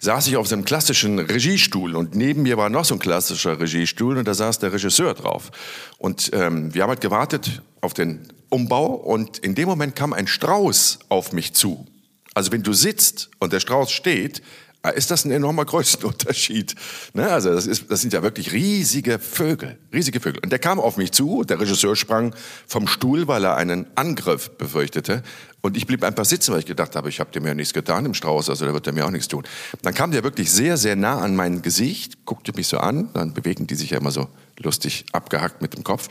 [0.00, 3.59] saß ich auf so einem klassischen Regiestuhl und neben mir war noch so ein klassischer
[3.59, 5.50] Regiestuhl und da saß der Regisseur drauf.
[5.98, 10.26] Und ähm, wir haben halt gewartet auf den Umbau und in dem Moment kam ein
[10.26, 11.87] Strauß auf mich zu.
[12.35, 14.42] Also wenn du sitzt und der Strauß steht,
[14.90, 16.75] ist das ein enormer Größenunterschied.
[17.14, 17.29] Ne?
[17.29, 20.40] Also das, ist, das sind ja wirklich riesige Vögel, riesige Vögel.
[20.42, 22.35] Und der kam auf mich zu, der Regisseur sprang
[22.66, 25.22] vom Stuhl, weil er einen Angriff befürchtete.
[25.61, 28.07] Und ich blieb einfach sitzen, weil ich gedacht habe, ich habe dem ja nichts getan
[28.07, 29.42] im Strauß, also da wird er mir auch nichts tun.
[29.83, 33.35] Dann kam der wirklich sehr, sehr nah an mein Gesicht, guckte mich so an, dann
[33.35, 36.09] bewegen die sich ja immer so lustig abgehackt mit dem Kopf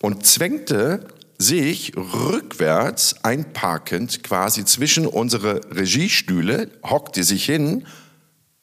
[0.00, 1.06] und zwängte
[1.38, 7.86] sich rückwärts einparkend quasi zwischen unsere Regiestühle, hockte sich hin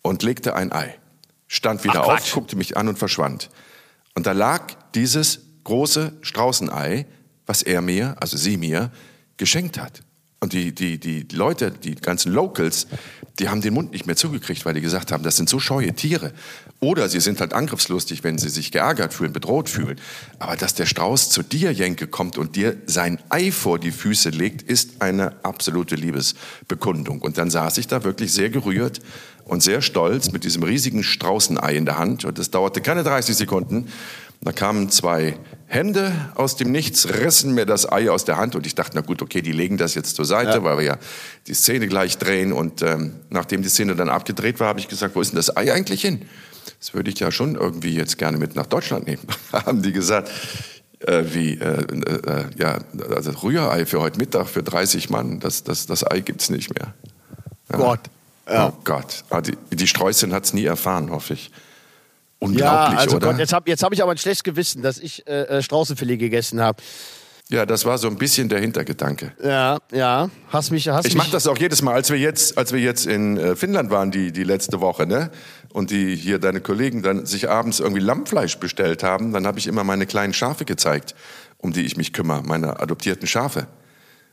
[0.10, 0.96] und legte ein Ei.
[1.48, 3.50] Stand wieder Ach, auf, guckte mich an und verschwand.
[4.16, 7.06] Und da lag dieses große Straußenei,
[7.46, 8.92] was er mir, also sie mir,
[9.38, 10.02] geschenkt hat.
[10.42, 12.88] Und die, die, die Leute, die ganzen Locals,
[13.40, 15.94] die haben den Mund nicht mehr zugekriegt, weil die gesagt haben, das sind so scheue
[15.94, 16.34] Tiere.
[16.80, 20.00] Oder sie sind halt angriffslustig, wenn sie sich geärgert fühlen, bedroht fühlen.
[20.40, 24.30] Aber dass der Strauß zu dir, Jenke, kommt und dir sein Ei vor die Füße
[24.30, 27.22] legt, ist eine absolute Liebesbekundung.
[27.22, 29.02] Und dann saß ich da wirklich sehr gerührt
[29.50, 32.24] und sehr stolz mit diesem riesigen Straußenei in der Hand.
[32.26, 33.88] Und es dauerte keine 30 Sekunden.
[34.42, 38.66] Da kamen zwei Hände aus dem Nichts, rissen mir das Ei aus der Hand und
[38.66, 40.64] ich dachte, na gut, okay, die legen das jetzt zur Seite, ja.
[40.64, 40.98] weil wir ja
[41.48, 42.54] die Szene gleich drehen.
[42.54, 45.58] Und ähm, nachdem die Szene dann abgedreht war, habe ich gesagt, wo ist denn das
[45.58, 46.22] Ei eigentlich hin?
[46.80, 49.24] Das würde ich ja schon irgendwie jetzt gerne mit nach Deutschland nehmen.
[49.52, 50.30] haben die gesagt,
[51.00, 52.80] äh, wie, äh, äh, ja,
[53.14, 56.94] also Rührei für heute Mittag für 30 Mann, das, das, das Ei gibt's nicht mehr.
[57.72, 57.78] Ja.
[57.78, 58.02] Gott.
[58.50, 58.70] Ja.
[58.70, 59.24] Oh Gott.
[59.30, 61.52] Ah, die, die Streußin hat's nie erfahren, hoffe ich.
[62.40, 63.32] Unglaublich, ja, also oder?
[63.32, 66.18] Gott, jetzt habe jetzt hab ich aber ein schlechtes Gewissen, dass ich äh, äh, Straußenfilet
[66.18, 66.82] gegessen habe.
[67.52, 69.34] Ja, das war so ein bisschen der Hintergedanke.
[69.44, 70.30] Ja, ja.
[70.50, 73.08] Hast mich, hast ich mache das auch jedes Mal, als wir jetzt, als wir jetzt
[73.08, 75.32] in äh, Finnland waren, die, die letzte Woche, ne?
[75.74, 79.68] Und die hier deine Kollegen dann sich abends irgendwie Lammfleisch bestellt haben, dann habe ich
[79.68, 81.16] immer meine kleinen Schafe gezeigt,
[81.58, 83.68] um die ich mich kümmere, meine adoptierten Schafe.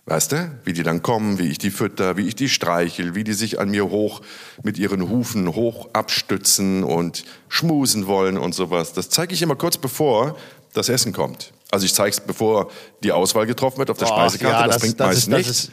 [0.08, 3.24] Weißt du, wie die dann kommen, wie ich die fütter, wie ich die streichel, wie
[3.24, 4.22] die sich an mir hoch
[4.62, 8.92] mit ihren Hufen hoch abstützen und schmusen wollen und sowas.
[8.92, 10.36] Das zeige ich immer kurz bevor
[10.74, 11.52] das Essen kommt.
[11.72, 12.70] Also ich zeige es, bevor
[13.02, 14.54] die Auswahl getroffen wird auf der oh, Speisekarte.
[14.54, 15.70] Ja, das, das, bringt das meist ist, nichts.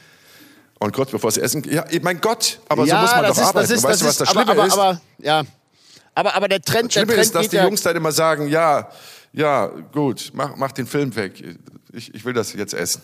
[0.80, 3.44] Und kurz bevor sie essen, ja, mein Gott, aber ja, so muss man doch ist,
[3.44, 3.72] arbeiten.
[3.72, 4.74] Ist, weißt du, was das Schlimme aber, ist?
[4.74, 5.44] Aber, ja.
[6.16, 8.48] aber, aber der Trend, das Schlimme der Trend ist, dass die Jungs dann immer sagen,
[8.48, 8.90] ja,
[9.32, 11.34] ja, gut, mach, mach den Film weg.
[11.92, 13.04] Ich, ich will das jetzt essen.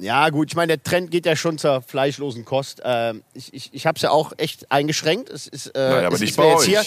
[0.00, 2.80] Ja, gut, ich meine, der Trend geht ja schon zur fleischlosen Kost.
[2.84, 5.28] Ähm, ich ich, ich habe es ja auch echt eingeschränkt.
[5.28, 6.64] Es ist, äh, naja, aber es nicht bei euch.
[6.64, 6.82] Hier,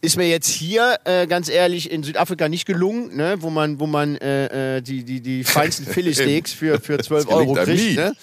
[0.00, 3.36] ist mir jetzt hier, äh, ganz ehrlich, in Südafrika nicht gelungen, ne?
[3.40, 7.54] wo man, wo man äh, äh die, die, die feinsten Philly-Steaks für, für 12 Euro
[7.54, 7.96] kriegt.
[7.96, 8.14] Ne?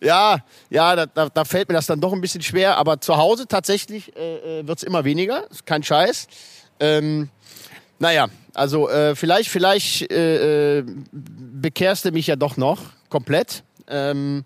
[0.00, 0.38] Ja,
[0.70, 2.78] ja, da, da, da, fällt mir das dann doch ein bisschen schwer.
[2.78, 5.48] Aber zu Hause tatsächlich äh, äh wird es immer weniger.
[5.50, 6.26] Ist kein Scheiß.
[6.80, 7.28] Ähm,
[7.98, 13.62] naja, also äh, vielleicht, vielleicht äh, äh, bekehrst du mich ja doch noch komplett.
[13.90, 14.44] Ähm,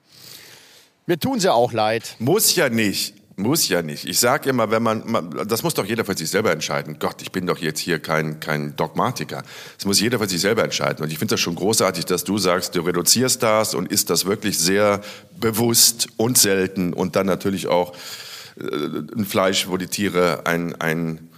[1.07, 2.17] mir tun sie auch leid.
[2.19, 3.15] Muss ja nicht.
[3.37, 4.05] Muss ja nicht.
[4.05, 6.99] Ich sage immer, wenn man, man, das muss doch jeder für sich selber entscheiden.
[7.01, 9.43] Gott, ich bin doch jetzt hier kein, kein Dogmatiker.
[9.77, 11.03] Das muss jeder für sich selber entscheiden.
[11.03, 14.25] Und ich finde das schon großartig, dass du sagst, du reduzierst das und isst das
[14.25, 15.01] wirklich sehr
[15.41, 17.95] bewusst und selten und dann natürlich auch
[18.57, 18.65] äh,
[19.17, 21.29] ein Fleisch, wo die Tiere ein, ein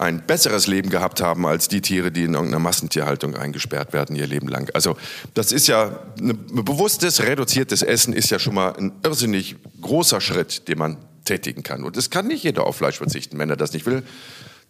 [0.00, 4.26] ein besseres Leben gehabt haben als die Tiere, die in irgendeiner Massentierhaltung eingesperrt werden ihr
[4.26, 4.70] Leben lang.
[4.72, 4.96] Also
[5.34, 10.68] das ist ja ein bewusstes, reduziertes Essen ist ja schon mal ein irrsinnig großer Schritt,
[10.68, 11.84] den man tätigen kann.
[11.84, 13.38] Und es kann nicht jeder auf Fleisch verzichten.
[13.38, 14.02] Wenn er das nicht will,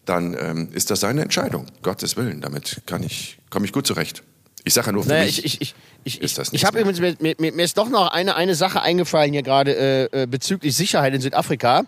[0.04, 1.66] dann ähm, ist das seine Entscheidung.
[1.82, 4.24] Gottes Willen, damit kann ich, komme ich gut zurecht.
[4.64, 5.44] Ich sage ja nur für naja, mich.
[5.44, 8.34] Ich, ich, ich, ist das ich habe übrigens mir, mir, mir, ist doch noch eine,
[8.34, 9.76] eine Sache eingefallen hier gerade
[10.12, 11.84] äh, äh bezüglich Sicherheit in Südafrika.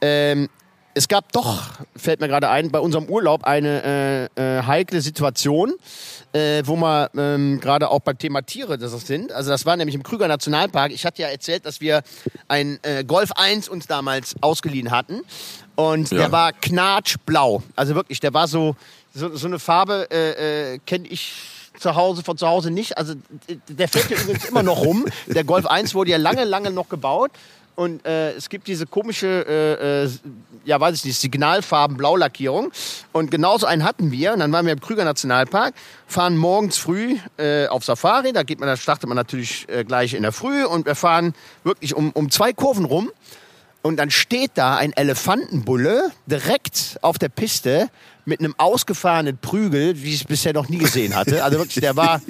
[0.00, 0.48] Ähm,
[0.98, 1.62] es gab doch,
[1.96, 5.72] fällt mir gerade ein, bei unserem Urlaub eine äh, äh, heikle Situation,
[6.32, 9.30] äh, wo wir ähm, gerade auch beim Thema Tiere das sind.
[9.30, 10.90] Also das war nämlich im Krüger Nationalpark.
[10.90, 12.02] Ich hatte ja erzählt, dass wir
[12.48, 15.20] ein äh, Golf 1 uns damals ausgeliehen hatten.
[15.76, 16.18] Und Ja.
[16.18, 17.62] der war knatschblau.
[17.76, 18.74] Also wirklich, der war so,
[19.14, 21.32] so, so eine Farbe, äh, kenne ich
[21.78, 22.98] zu Hause, von zu Hause nicht.
[22.98, 23.14] Also
[23.68, 25.06] der fällt ja übrigens immer noch rum.
[25.28, 27.30] Der Golf 1 wurde ja lange, lange noch gebaut.
[27.78, 30.10] Und äh, es gibt diese komische, äh, äh,
[30.64, 32.72] ja weiß ich nicht, Signalfarben Blaulackierung.
[33.12, 34.32] Und genauso einen hatten wir.
[34.32, 35.74] Und dann waren wir im Krüger Nationalpark,
[36.08, 38.32] fahren morgens früh äh, auf Safari.
[38.32, 40.64] Da geht man, da startet man natürlich äh, gleich in der Früh.
[40.64, 43.12] Und wir fahren wirklich um, um zwei Kurven rum.
[43.82, 47.90] Und dann steht da ein Elefantenbulle direkt auf der Piste
[48.24, 51.44] mit einem ausgefahrenen Prügel, wie ich es bisher noch nie gesehen hatte.
[51.44, 52.20] Also wirklich, der war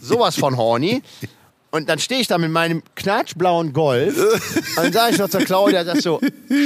[0.00, 1.00] sowas von horny.
[1.76, 4.16] Und dann stehe ich da mit meinem knatschblauen Golf
[4.78, 6.18] und dann sage ich noch zur Claudia, das so,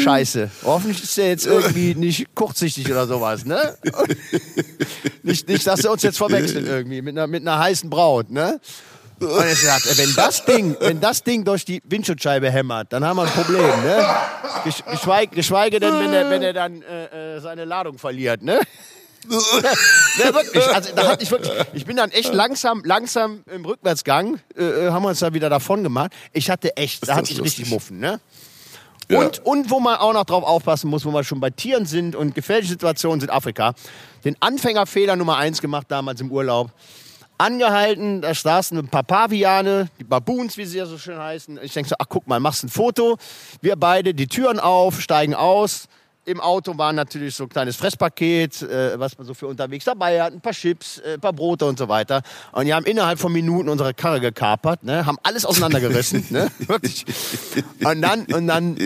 [0.05, 3.77] scheiße, hoffentlich ist der jetzt irgendwie nicht kurzsichtig oder sowas, ne?
[5.25, 8.61] Nicht, nicht dass er uns jetzt verwechselt irgendwie mit einer, mit einer heißen Braut, ne?
[9.19, 13.17] Und gesagt, ey, wenn das Ding, wenn das Ding durch die Windschutzscheibe hämmert, dann haben
[13.19, 14.07] wir ein Problem, ne?
[14.65, 18.61] Gesch- Geschweige, geschweige denn, wenn er, wenn er dann äh, äh, seine Ladung verliert, ne?
[19.29, 20.67] Ja, wirklich.
[20.67, 24.91] Also, da hatte ich wirklich, ich bin dann echt langsam, langsam im Rückwärtsgang, äh, äh,
[24.91, 26.13] haben wir uns da wieder davon gemacht.
[26.33, 27.61] Ich hatte echt, da hatte ich lustig.
[27.61, 28.21] richtig Muffen, ne?
[29.09, 29.19] Ja.
[29.19, 32.15] Und, und wo man auch noch drauf aufpassen muss, wo wir schon bei Tieren sind
[32.15, 33.75] und gefährliche Situationen Südafrika,
[34.25, 36.71] den Anfängerfehler Nummer eins gemacht damals im Urlaub.
[37.37, 41.59] Angehalten, da saßen ein paar Paviane, die Baboons, wie sie ja so schön heißen.
[41.63, 43.17] Ich denke so, ach guck mal, machst ein Foto.
[43.63, 45.89] Wir beide, die Türen auf, steigen aus.
[46.31, 50.23] Im Auto war natürlich so ein kleines Fresspaket, äh, was man so für unterwegs dabei
[50.23, 52.23] hat, ein paar Chips, äh, ein paar Brote und so weiter.
[52.53, 57.05] Und die haben innerhalb von Minuten unsere Karre gekapert, ne, haben alles auseinandergerissen, ne, wirklich.
[57.85, 58.77] Und dann, und dann,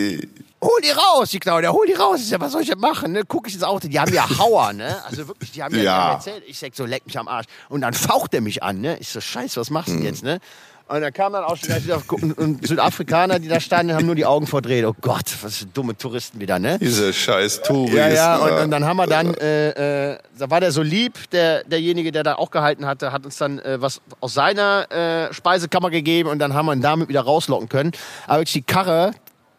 [0.62, 2.20] hol die raus, die Claudia, hol die raus.
[2.20, 3.24] Ich sag, was soll ich denn machen, ne?
[3.28, 6.12] Guck ich ins Auto, die haben ja Hauer, ne, also wirklich, die haben ja, Ja.
[6.12, 6.44] Erzählt.
[6.46, 7.46] Ich sag so, leck mich am Arsch.
[7.68, 10.22] Und dann faucht er mich an, ne, ich so, scheiße, was machst du denn jetzt,
[10.22, 10.40] ne?
[10.86, 14.14] Und dann kam dann auch schon gleich wieder und, Südafrikaner, die da standen, haben nur
[14.14, 14.84] die Augen verdreht.
[14.84, 16.78] Oh Gott, was für dumme Touristen wieder, ne?
[16.78, 17.94] Diese scheiß Touris.
[17.94, 21.30] Ja, ja, und, und dann haben wir dann, äh, äh, da war der so lieb,
[21.30, 25.32] der, derjenige, der da auch gehalten hatte, hat uns dann äh, was aus seiner äh,
[25.32, 27.92] Speisekammer gegeben und dann haben wir ihn damit wieder rauslocken können.
[28.26, 29.12] Aber wirklich die Karre,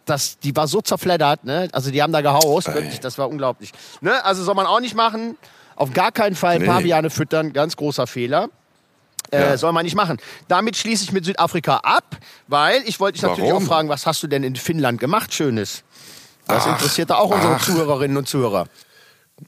[0.05, 1.69] das, die war so zerfleddert, ne?
[1.71, 3.71] Also die haben da gehaust, wirklich, das war unglaublich.
[4.01, 4.23] Ne?
[4.23, 5.37] Also soll man auch nicht machen.
[5.75, 6.67] Auf gar keinen Fall Nee.
[6.67, 8.49] Paviane füttern, ganz großer Fehler.
[9.31, 9.57] Äh, Ja.
[9.57, 10.17] Soll man nicht machen.
[10.47, 13.63] Damit schließe ich mit Südafrika ab, weil ich wollte dich natürlich Warum?
[13.63, 15.83] auch fragen, was hast du denn in Finnland gemacht, Schönes?
[16.47, 17.65] Das Ach, interessiert da auch unsere ach.
[17.65, 18.67] Zuhörerinnen und Zuhörer.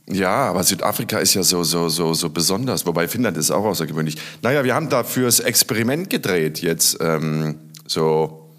[0.10, 4.18] Ja, aber Südafrika ist ja so, so, so, so besonders, wobei Finnland ist auch außergewöhnlich.
[4.42, 6.98] Naja, wir haben da fürs Experiment gedreht jetzt.
[7.00, 8.54] Ähm, so,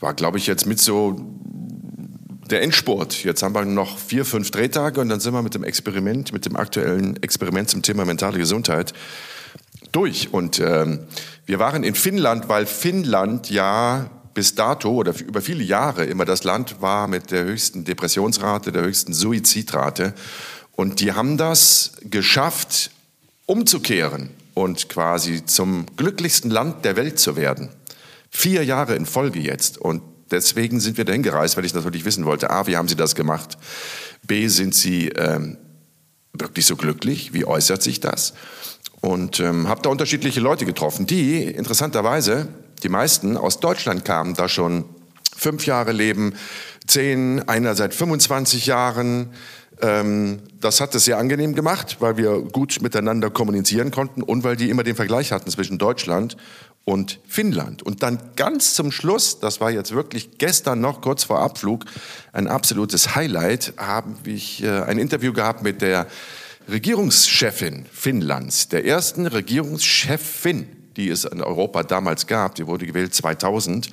[0.00, 1.16] war glaube ich jetzt mit so
[2.50, 3.24] der Endspurt.
[3.24, 6.46] Jetzt haben wir noch vier, fünf Drehtage und dann sind wir mit dem Experiment, mit
[6.46, 8.94] dem aktuellen Experiment zum Thema mentale Gesundheit
[9.96, 10.32] durch.
[10.32, 11.00] Und ähm,
[11.46, 16.44] wir waren in Finnland, weil Finnland ja bis dato oder über viele Jahre immer das
[16.44, 20.12] Land war mit der höchsten Depressionsrate, der höchsten Suizidrate.
[20.72, 22.90] Und die haben das geschafft,
[23.46, 27.70] umzukehren und quasi zum glücklichsten Land der Welt zu werden.
[28.30, 29.78] Vier Jahre in Folge jetzt.
[29.78, 32.96] Und deswegen sind wir dahin gereist, weil ich natürlich wissen wollte, A, wie haben sie
[32.96, 33.56] das gemacht?
[34.22, 35.56] B, sind sie ähm,
[36.34, 37.32] wirklich so glücklich?
[37.32, 38.34] Wie äußert sich das?
[39.06, 42.48] Und ähm, habe da unterschiedliche Leute getroffen, die interessanterweise,
[42.82, 44.84] die meisten aus Deutschland kamen, da schon
[45.36, 46.34] fünf Jahre leben,
[46.88, 49.28] zehn, einer seit 25 Jahren.
[49.80, 54.56] Ähm, das hat es sehr angenehm gemacht, weil wir gut miteinander kommunizieren konnten und weil
[54.56, 56.36] die immer den Vergleich hatten zwischen Deutschland
[56.84, 57.84] und Finnland.
[57.84, 61.84] Und dann ganz zum Schluss, das war jetzt wirklich gestern noch kurz vor Abflug,
[62.32, 66.08] ein absolutes Highlight, haben ich äh, ein Interview gehabt mit der
[66.68, 72.56] Regierungschefin Finnlands, der ersten Regierungschefin, die es in Europa damals gab.
[72.56, 73.88] Die wurde gewählt 2000.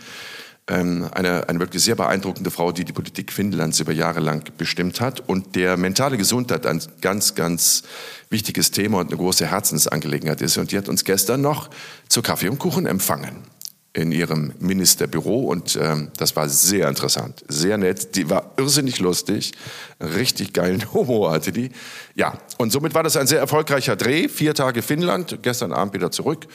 [0.65, 5.01] Ähm, eine, eine wirklich sehr beeindruckende Frau, die die Politik Finnlands über Jahre lang bestimmt
[5.01, 5.19] hat.
[5.19, 7.83] Und der mentale Gesundheit ein ganz, ganz
[8.29, 10.57] wichtiges Thema und eine große Herzensangelegenheit ist.
[10.57, 11.69] Und die hat uns gestern noch
[12.09, 13.52] zu Kaffee und Kuchen empfangen
[13.95, 18.15] in ihrem Ministerbüro und ähm, das war sehr interessant, sehr nett.
[18.15, 19.51] Die war irrsinnig lustig,
[19.99, 21.69] richtig geilen Humor hatte die.
[22.15, 24.27] Ja, und somit war das ein sehr erfolgreicher Dreh.
[24.29, 26.47] Vier Tage Finnland, gestern Abend wieder zurück.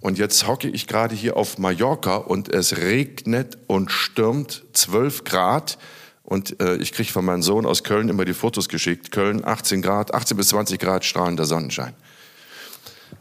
[0.00, 5.78] Und jetzt hocke ich gerade hier auf Mallorca und es regnet und stürmt 12 Grad.
[6.24, 9.12] Und äh, ich kriege von meinem Sohn aus Köln immer die Fotos geschickt.
[9.12, 11.94] Köln 18 Grad, 18 bis 20 Grad strahlender Sonnenschein.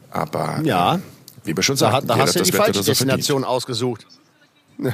[0.10, 0.96] Aber Ja.
[0.96, 1.00] äh,
[1.46, 2.88] wie wir schon Da, sagten, da jeder hast du die falsche er verdient.
[2.88, 4.06] Destination ausgesucht.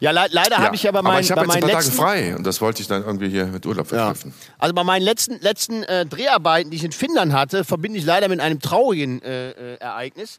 [0.00, 1.70] Ja, le leider habe ich ja bei aber meinen, ich bei habe jetzt ein meinen
[1.70, 3.98] paar Tage letzten, frei und das wollte ich dann irgendwie hier mit Urlaub Ja.
[4.06, 4.34] verknüpfen.
[4.58, 8.26] Also bei meinen letzten, letzten äh, Dreharbeiten, die ich in Finnland hatte, verbinde ich leider
[8.28, 10.38] mit einem traurigen äh, äh, Ereignis.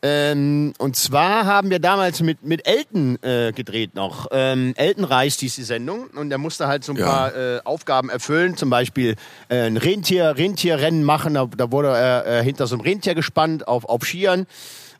[0.00, 4.26] Ähm, und zwar haben wir damals mit, mit Elton äh, gedreht noch.
[4.30, 7.06] Ähm, Elton reist hieß die Sendung und er musste halt so ein Ja.
[7.06, 9.16] paar äh, Aufgaben erfüllen, zum Beispiel
[9.48, 11.34] äh, ein Rentier, Rentierrennen machen.
[11.34, 14.46] Da, da wurde er äh, hinter so einem Rentier gespannt auf, auf Skiern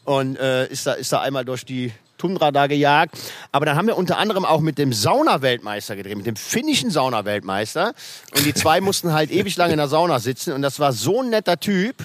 [0.08, 3.14] und äh, ist, da, ist da einmal durch die Tundra da gejagt.
[3.52, 7.92] Aber dann haben wir unter anderem auch mit dem Sauna-Weltmeister gedreht, mit dem finnischen Sauna-Weltmeister.
[8.34, 10.54] Und die zwei mussten halt ewig lange in der Sauna sitzen.
[10.54, 11.96] Und das war so ein netter Typ.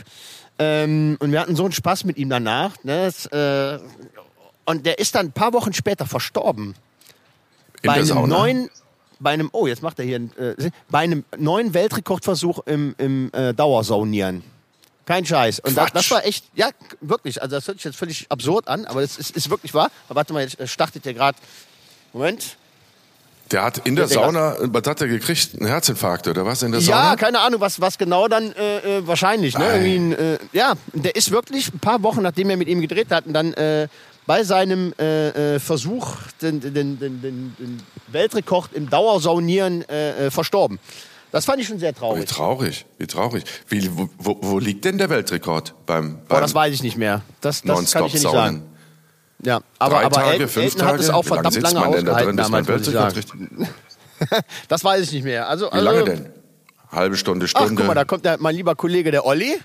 [0.59, 2.73] Ähm, und wir hatten so einen Spaß mit ihm danach.
[2.83, 3.05] Ne?
[3.05, 3.79] Das, äh,
[4.65, 6.75] und der ist dann ein paar Wochen später verstorben.
[7.83, 8.27] In bei einem Sauna.
[8.27, 8.69] neuen,
[9.21, 10.55] bei einem, oh, jetzt macht er hier, äh,
[10.89, 14.43] bei einem neuen Weltrekordversuch im, im äh, Dauersaunieren.
[15.05, 15.59] Kein Scheiß.
[15.59, 16.69] Und das, das war echt, ja,
[17.01, 17.41] wirklich.
[17.41, 19.91] Also das hört sich jetzt völlig absurd an, aber das ist, ist wirklich wahr.
[20.07, 21.37] Aber warte mal, jetzt startet der gerade.
[22.13, 22.57] Moment.
[23.51, 25.55] Der hat in der Der- Sauna, was hat er gekriegt?
[25.59, 27.15] Einen Herzinfarkt oder was in der Ja, Sauna?
[27.17, 29.57] keine Ahnung, was, was genau dann äh, äh, wahrscheinlich.
[29.57, 29.65] Ne?
[29.65, 33.33] Ein, äh, ja, der ist wirklich ein paar Wochen, nachdem wir mit ihm gedreht hatten,
[33.33, 33.89] dann äh,
[34.25, 40.79] bei seinem äh, äh, Versuch, den, den, den, den, Weltrekord im Dauersaunieren äh, äh, verstorben.
[41.33, 42.29] Das fand ich schon sehr Wie traurig.
[42.29, 43.43] traurig, wie traurig.
[43.67, 47.23] Wie, wo, wo, liegt denn der Weltrekord beim, beim das weiß ich nicht mehr.
[47.41, 48.61] Das, das kann ich nicht sagen.
[49.43, 50.93] Ja, aber, Drei aber Tage, Elton, fünf Elton Tage?
[50.93, 53.33] hat es auch Wie verdammt lange denn da ausgehalten drin, damals, richtig?
[54.67, 55.49] Das weiß ich nicht mehr.
[55.49, 56.29] Also, Wie also, lange denn?
[56.91, 57.75] Halbe Stunde, Ach, Stunde?
[57.77, 59.59] guck mal, da kommt der, mein lieber Kollege, der Olli.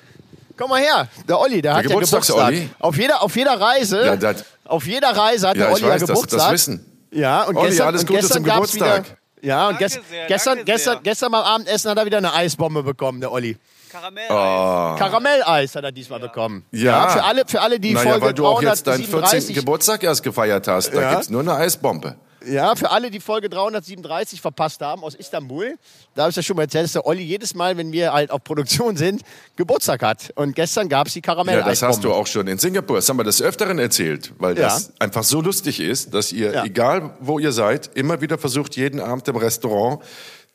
[0.56, 2.54] Komm mal her, der Olli, der, hat ja Geburtstag.
[2.78, 5.90] Auf jeder, auf jeder Reise, Ja, das- auf jeder Reise hat Ja, der Olli weiß,
[5.90, 6.40] ja das- Geburtstag.
[6.40, 6.86] das wissen.
[7.10, 9.18] Ja, und Olli, gestern, alles Gute gestern zum Geburtstag.
[9.42, 11.02] Ja, und gest, sehr, gestern, gestern, sehr.
[11.02, 13.56] gestern beim Abendessen hat er wieder eine Eisbombe bekommen, der Olli.
[13.90, 14.28] Karamell.
[14.28, 16.64] Karamelleis hat er diesmal bekommen.
[16.72, 17.08] Ja.
[17.08, 19.12] für alle, für alle, die naja, Folge weil du auch jetzt deinen 14.
[19.12, 20.90] 337 Geburtstag erst gefeiert hast.
[20.94, 21.10] Da Ja.
[21.12, 22.16] gibt's nur eine Eisbombe.
[22.46, 25.76] Ja, für alle, die Folge 337 verpasst haben aus Istanbul,
[26.14, 28.30] da habe ich ja schon mal erzählt, dass der Olli jedes Mal, wenn wir halt
[28.30, 29.22] auf Produktion sind,
[29.56, 30.32] Geburtstag hat.
[30.36, 32.96] Und gestern gab es die karamell Ja, das hast du auch schon in Singapur.
[32.96, 34.62] Das haben wir des Öfteren erzählt, weil Ja.
[34.68, 36.64] das einfach so lustig ist, dass ihr, Ja.
[36.64, 40.00] egal wo ihr seid, immer wieder versucht, jeden Abend im Restaurant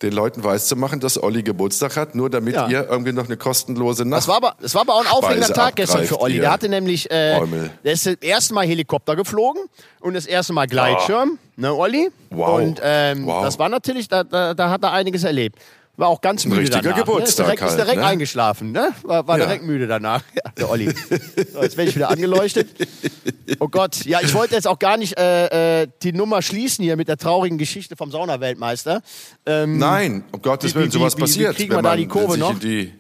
[0.04, 2.68] den Leuten weiszumachen, dass Olli Geburtstag hat, nur damit Ja.
[2.68, 4.20] ihr irgendwie noch eine kostenlose Nacht.
[4.20, 6.40] Das war aber, das war aber auch ein aufregender Tag gestern für Olli.
[6.40, 7.72] Der hatte nämlich, äh, Eumel.
[7.84, 9.64] der ist das erste Mal Helikopter geflogen
[10.02, 12.10] und das erste Mal Gleitschirm, ne, Olli?
[12.30, 12.60] Wow.
[12.62, 13.44] Und ähm, Wow.
[13.46, 15.58] das war natürlich, da, da, da hat er einiges erlebt.
[15.96, 16.98] War auch ganz müde richtiger danach.
[16.98, 17.54] Geburtstag ne?
[17.54, 18.08] Ist direkt, ist halt, direkt ne?
[18.08, 18.94] eingeschlafen, ne?
[19.04, 19.46] War, war Ja.
[19.46, 20.24] direkt müde danach.
[20.34, 20.90] Ja, der Olli.
[21.54, 22.68] So, jetzt werde ich wieder angeleuchtet.
[23.60, 26.96] Oh Gott, ja, ich wollte jetzt auch gar nicht äh, äh, die Nummer schließen hier
[26.98, 29.04] mit der traurigen Geschichte vom Saunaweltmeister.
[29.46, 31.56] Ähm, Nein, um Gottes Wie- Willen, wie- sowas wie- wie passiert.
[31.58, 32.54] kriegen wir wenn da man die Kurve sich noch?
[32.54, 32.94] in die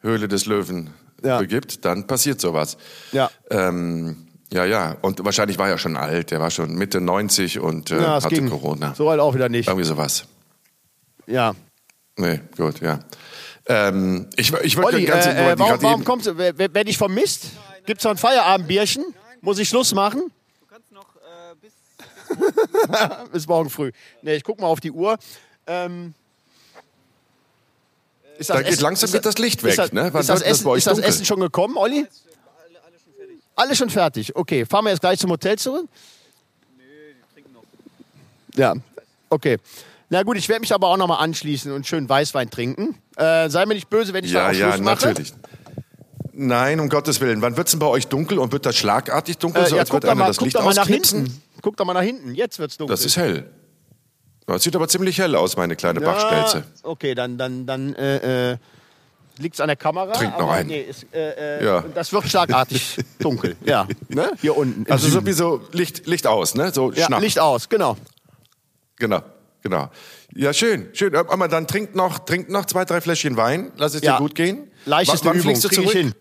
[0.00, 0.90] Höhle des Löwen
[1.22, 1.38] Ja.
[1.40, 2.78] begibt, dann passiert sowas.
[3.12, 3.30] Ja.
[3.50, 4.96] Ähm, ja, ja.
[5.02, 6.30] Und wahrscheinlich war er schon alt.
[6.30, 8.48] Der war schon Mitte 90 und äh, ja, hatte ging.
[8.48, 8.94] Corona.
[8.94, 9.68] So halt auch wieder nicht.
[9.68, 10.24] Irgendwie sowas.
[11.26, 11.52] Ja.
[12.16, 13.00] Nee, gut, ja.
[13.66, 16.36] Ähm, ich ich wollte Olli, ganz äh, äh, warum, warum kommst du?
[16.36, 17.46] Wer dich vermisst?
[17.86, 19.04] Gibt's noch ein Feierabendbierchen?
[19.40, 20.30] Muss ich Schluss machen?
[20.60, 21.72] Du kannst noch äh, bis.
[23.32, 23.92] Bis morgen früh.
[24.22, 25.16] Nee, ich guck mal auf die Uhr.
[25.66, 26.14] Ähm,
[28.38, 30.06] ist Da geht Essen- langsam ist geht das Licht weg, ist das, ne?
[30.08, 30.98] Ist das, das Essen, ist das?
[30.98, 32.06] Essen schon gekommen, Olli?
[33.54, 34.34] Alles schon fertig.
[34.34, 35.86] Okay, fahren wir jetzt gleich zum Hotel zurück?
[38.54, 38.74] Ja,
[39.30, 39.58] okay.
[40.12, 42.98] Na gut, ich werde mich aber auch nochmal anschließen und schön Weißwein trinken.
[43.16, 45.06] Äh, sei mir nicht böse, wenn ich da Ja, auch ja, Schluss mache.
[45.06, 45.32] natürlich.
[46.34, 47.40] Nein, um Gottes Willen.
[47.40, 49.88] Wann wird's denn bei euch dunkel und wird das schlagartig dunkel, Äh, so ja, als
[49.88, 51.20] doch einer mal, das guck Licht doch mal nach ausknipsen?
[51.24, 51.42] hinten.
[51.62, 52.34] Guck doch mal nach hinten.
[52.34, 52.92] Jetzt wird's dunkel.
[52.94, 53.48] Das ist hell.
[54.46, 56.64] Das sieht aber ziemlich hell aus, meine kleine Ja, Bachstelze.
[56.82, 58.56] Okay, dann, dann, dann äh, äh,
[59.38, 60.12] liegt es an der Kamera.
[60.12, 60.68] Trink noch einen.
[60.68, 61.84] Nee, ist, äh, äh, Ja.
[61.94, 63.56] Das wird schlagartig dunkel.
[63.64, 64.30] Ja, ne?
[64.42, 64.84] hier unten.
[64.92, 65.20] Also Süden.
[65.20, 66.70] sowieso Licht, Licht aus, ne?
[66.70, 67.22] So ja, Schnapp.
[67.22, 67.96] Licht aus, genau.
[68.96, 69.22] Genau,
[69.62, 69.88] genau.
[70.34, 71.14] Ja, schön, schön.
[71.14, 73.72] Aber dann trinkt noch, trinkt noch zwei, drei Fläschchen Wein.
[73.76, 74.12] Lass es Ja.
[74.12, 74.70] dir gut gehen.
[74.84, 75.96] Leichteste wann Übung, fliegst du krieg ich zurück?
[75.96, 76.14] hin.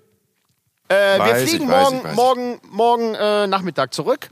[0.88, 4.30] Äh, wir fliegen ich, morgen, ich, morgen, morgen äh, Nachmittag zurück.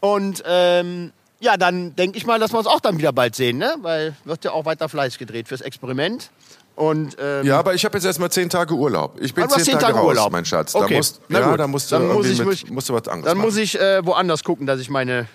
[0.00, 3.58] Und ähm, ja, dann denke ich mal, dass wir uns auch dann wieder bald sehen,
[3.58, 3.76] ne?
[3.80, 6.30] Weil wird ja auch weiter Fleisch gedreht fürs Experiment.
[6.74, 9.18] Und ähm, Ja, aber ich habe jetzt erstmal zehn Tage Urlaub.
[9.20, 10.32] Ich bin Ah, zehn, zehn Tage, Tage raus, Urlaub.
[10.32, 10.74] mein Schatz.
[10.74, 10.88] Okay.
[10.88, 11.60] Da musst, Na ja, gut.
[11.60, 13.46] da musst du, Dann muss ich- mit, musst du was anderes dann machen.
[13.48, 15.28] muss ich äh, woanders gucken, dass ich meine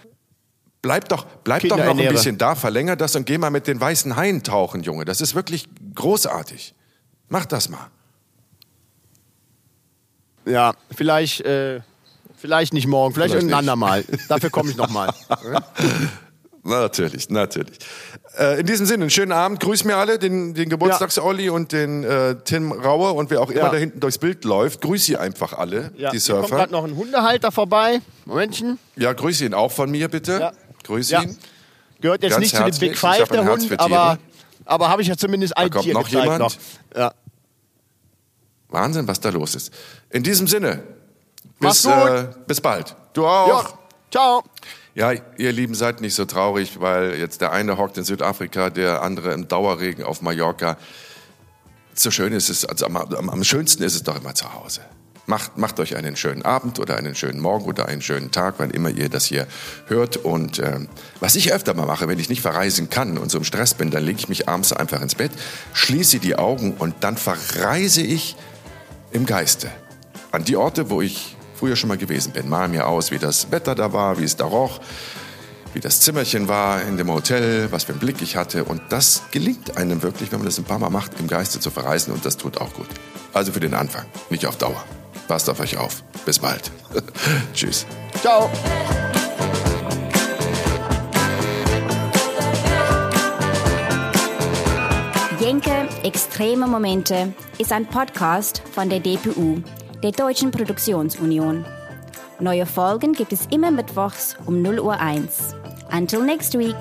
[0.85, 3.65] Bleib doch, bleib Kinder doch noch ein bisschen da, verlänger das und geh mal mit
[3.65, 5.03] den weißen Haien tauchen, Junge.
[5.03, 6.75] Das ist wirklich großartig.
[7.27, 7.87] Mach das mal.
[10.45, 11.81] Ja, vielleicht, äh,
[12.37, 14.05] vielleicht nicht morgen, vielleicht, Vielleicht irgendein andermal.
[14.29, 15.11] Dafür komme ich nochmal.
[16.63, 17.77] Natürlich, natürlich.
[18.37, 19.59] Äh, in diesem Sinne, einen schönen Abend.
[19.59, 23.59] Grüß mir alle, den, den Geburtstags-Olli und den äh, Tim Rauer und wer auch immer
[23.61, 23.69] Ja.
[23.69, 24.81] da hinten durchs Bild läuft.
[24.81, 26.55] Grüß sie einfach alle, die Hier kommt Surfer.
[26.55, 28.01] gerade noch ein Hundehalter vorbei.
[28.25, 28.77] Momentchen.
[28.95, 30.39] Ja, grüß ihn auch von mir, bitte.
[30.39, 30.51] Ja.
[30.85, 31.23] Grüß Ja.
[31.23, 31.37] ihn.
[32.01, 32.79] Gehört jetzt Ganz nicht zu den.
[32.79, 34.17] Big Five, der Hund, aber,
[34.65, 36.39] aber habe ich ja zumindest ein kommt Tier noch jemand.
[36.39, 36.55] noch.
[36.95, 37.13] Ja.
[38.69, 39.73] Wahnsinn, was da los ist.
[40.09, 40.83] In diesem Sinne,
[41.59, 42.95] bis, äh, bis bald.
[43.13, 43.47] Du auch.
[43.47, 43.79] ja.
[44.11, 44.43] Ciao.
[44.93, 49.01] Ja, ihr Lieben, seid nicht so traurig, weil jetzt der eine hockt in Südafrika, der
[49.01, 50.77] andere im Dauerregen auf Mallorca.
[51.93, 54.81] So schön ist es, also am, am schönsten ist es doch immer zu Hause.
[55.27, 58.69] Macht, macht euch einen schönen Abend oder einen schönen Morgen oder einen schönen Tag, wann
[58.69, 59.47] immer ihr das hier
[59.87, 60.17] hört.
[60.17, 60.87] Und ähm,
[61.19, 63.89] was ich öfter mal mache, wenn ich nicht verreisen kann und so im Stress bin,
[63.89, 65.31] dann lege ich mich abends einfach ins Bett,
[65.73, 68.35] schließe die Augen und dann verreise ich
[69.11, 69.71] im Geiste
[70.31, 72.49] an die Orte, wo ich früher schon mal gewesen bin.
[72.49, 74.79] Mal mir aus, wie das Wetter da war, wie es da roch,
[75.73, 78.65] wie das Zimmerchen war in dem Hotel, was für einen Blick ich hatte.
[78.65, 81.71] Und das gelingt einem wirklich, wenn man das ein paar Mal macht, im Geiste zu
[81.71, 82.13] verreisen.
[82.13, 82.87] Und das tut auch gut.
[83.33, 84.83] Also für den Anfang, nicht auf Dauer.
[85.27, 86.03] Passt auf euch auf.
[86.25, 86.71] Bis bald.
[87.53, 87.85] Tschüss.
[88.21, 88.49] Ciao.
[95.39, 99.61] Jenke Extreme Momente ist ein Podcast von der DPU,
[100.01, 101.65] der Deutschen Produktionsunion.
[102.39, 105.55] Neue Folgen gibt es immer mittwochs um 0 Uhr 1.
[105.91, 106.75] Until next week.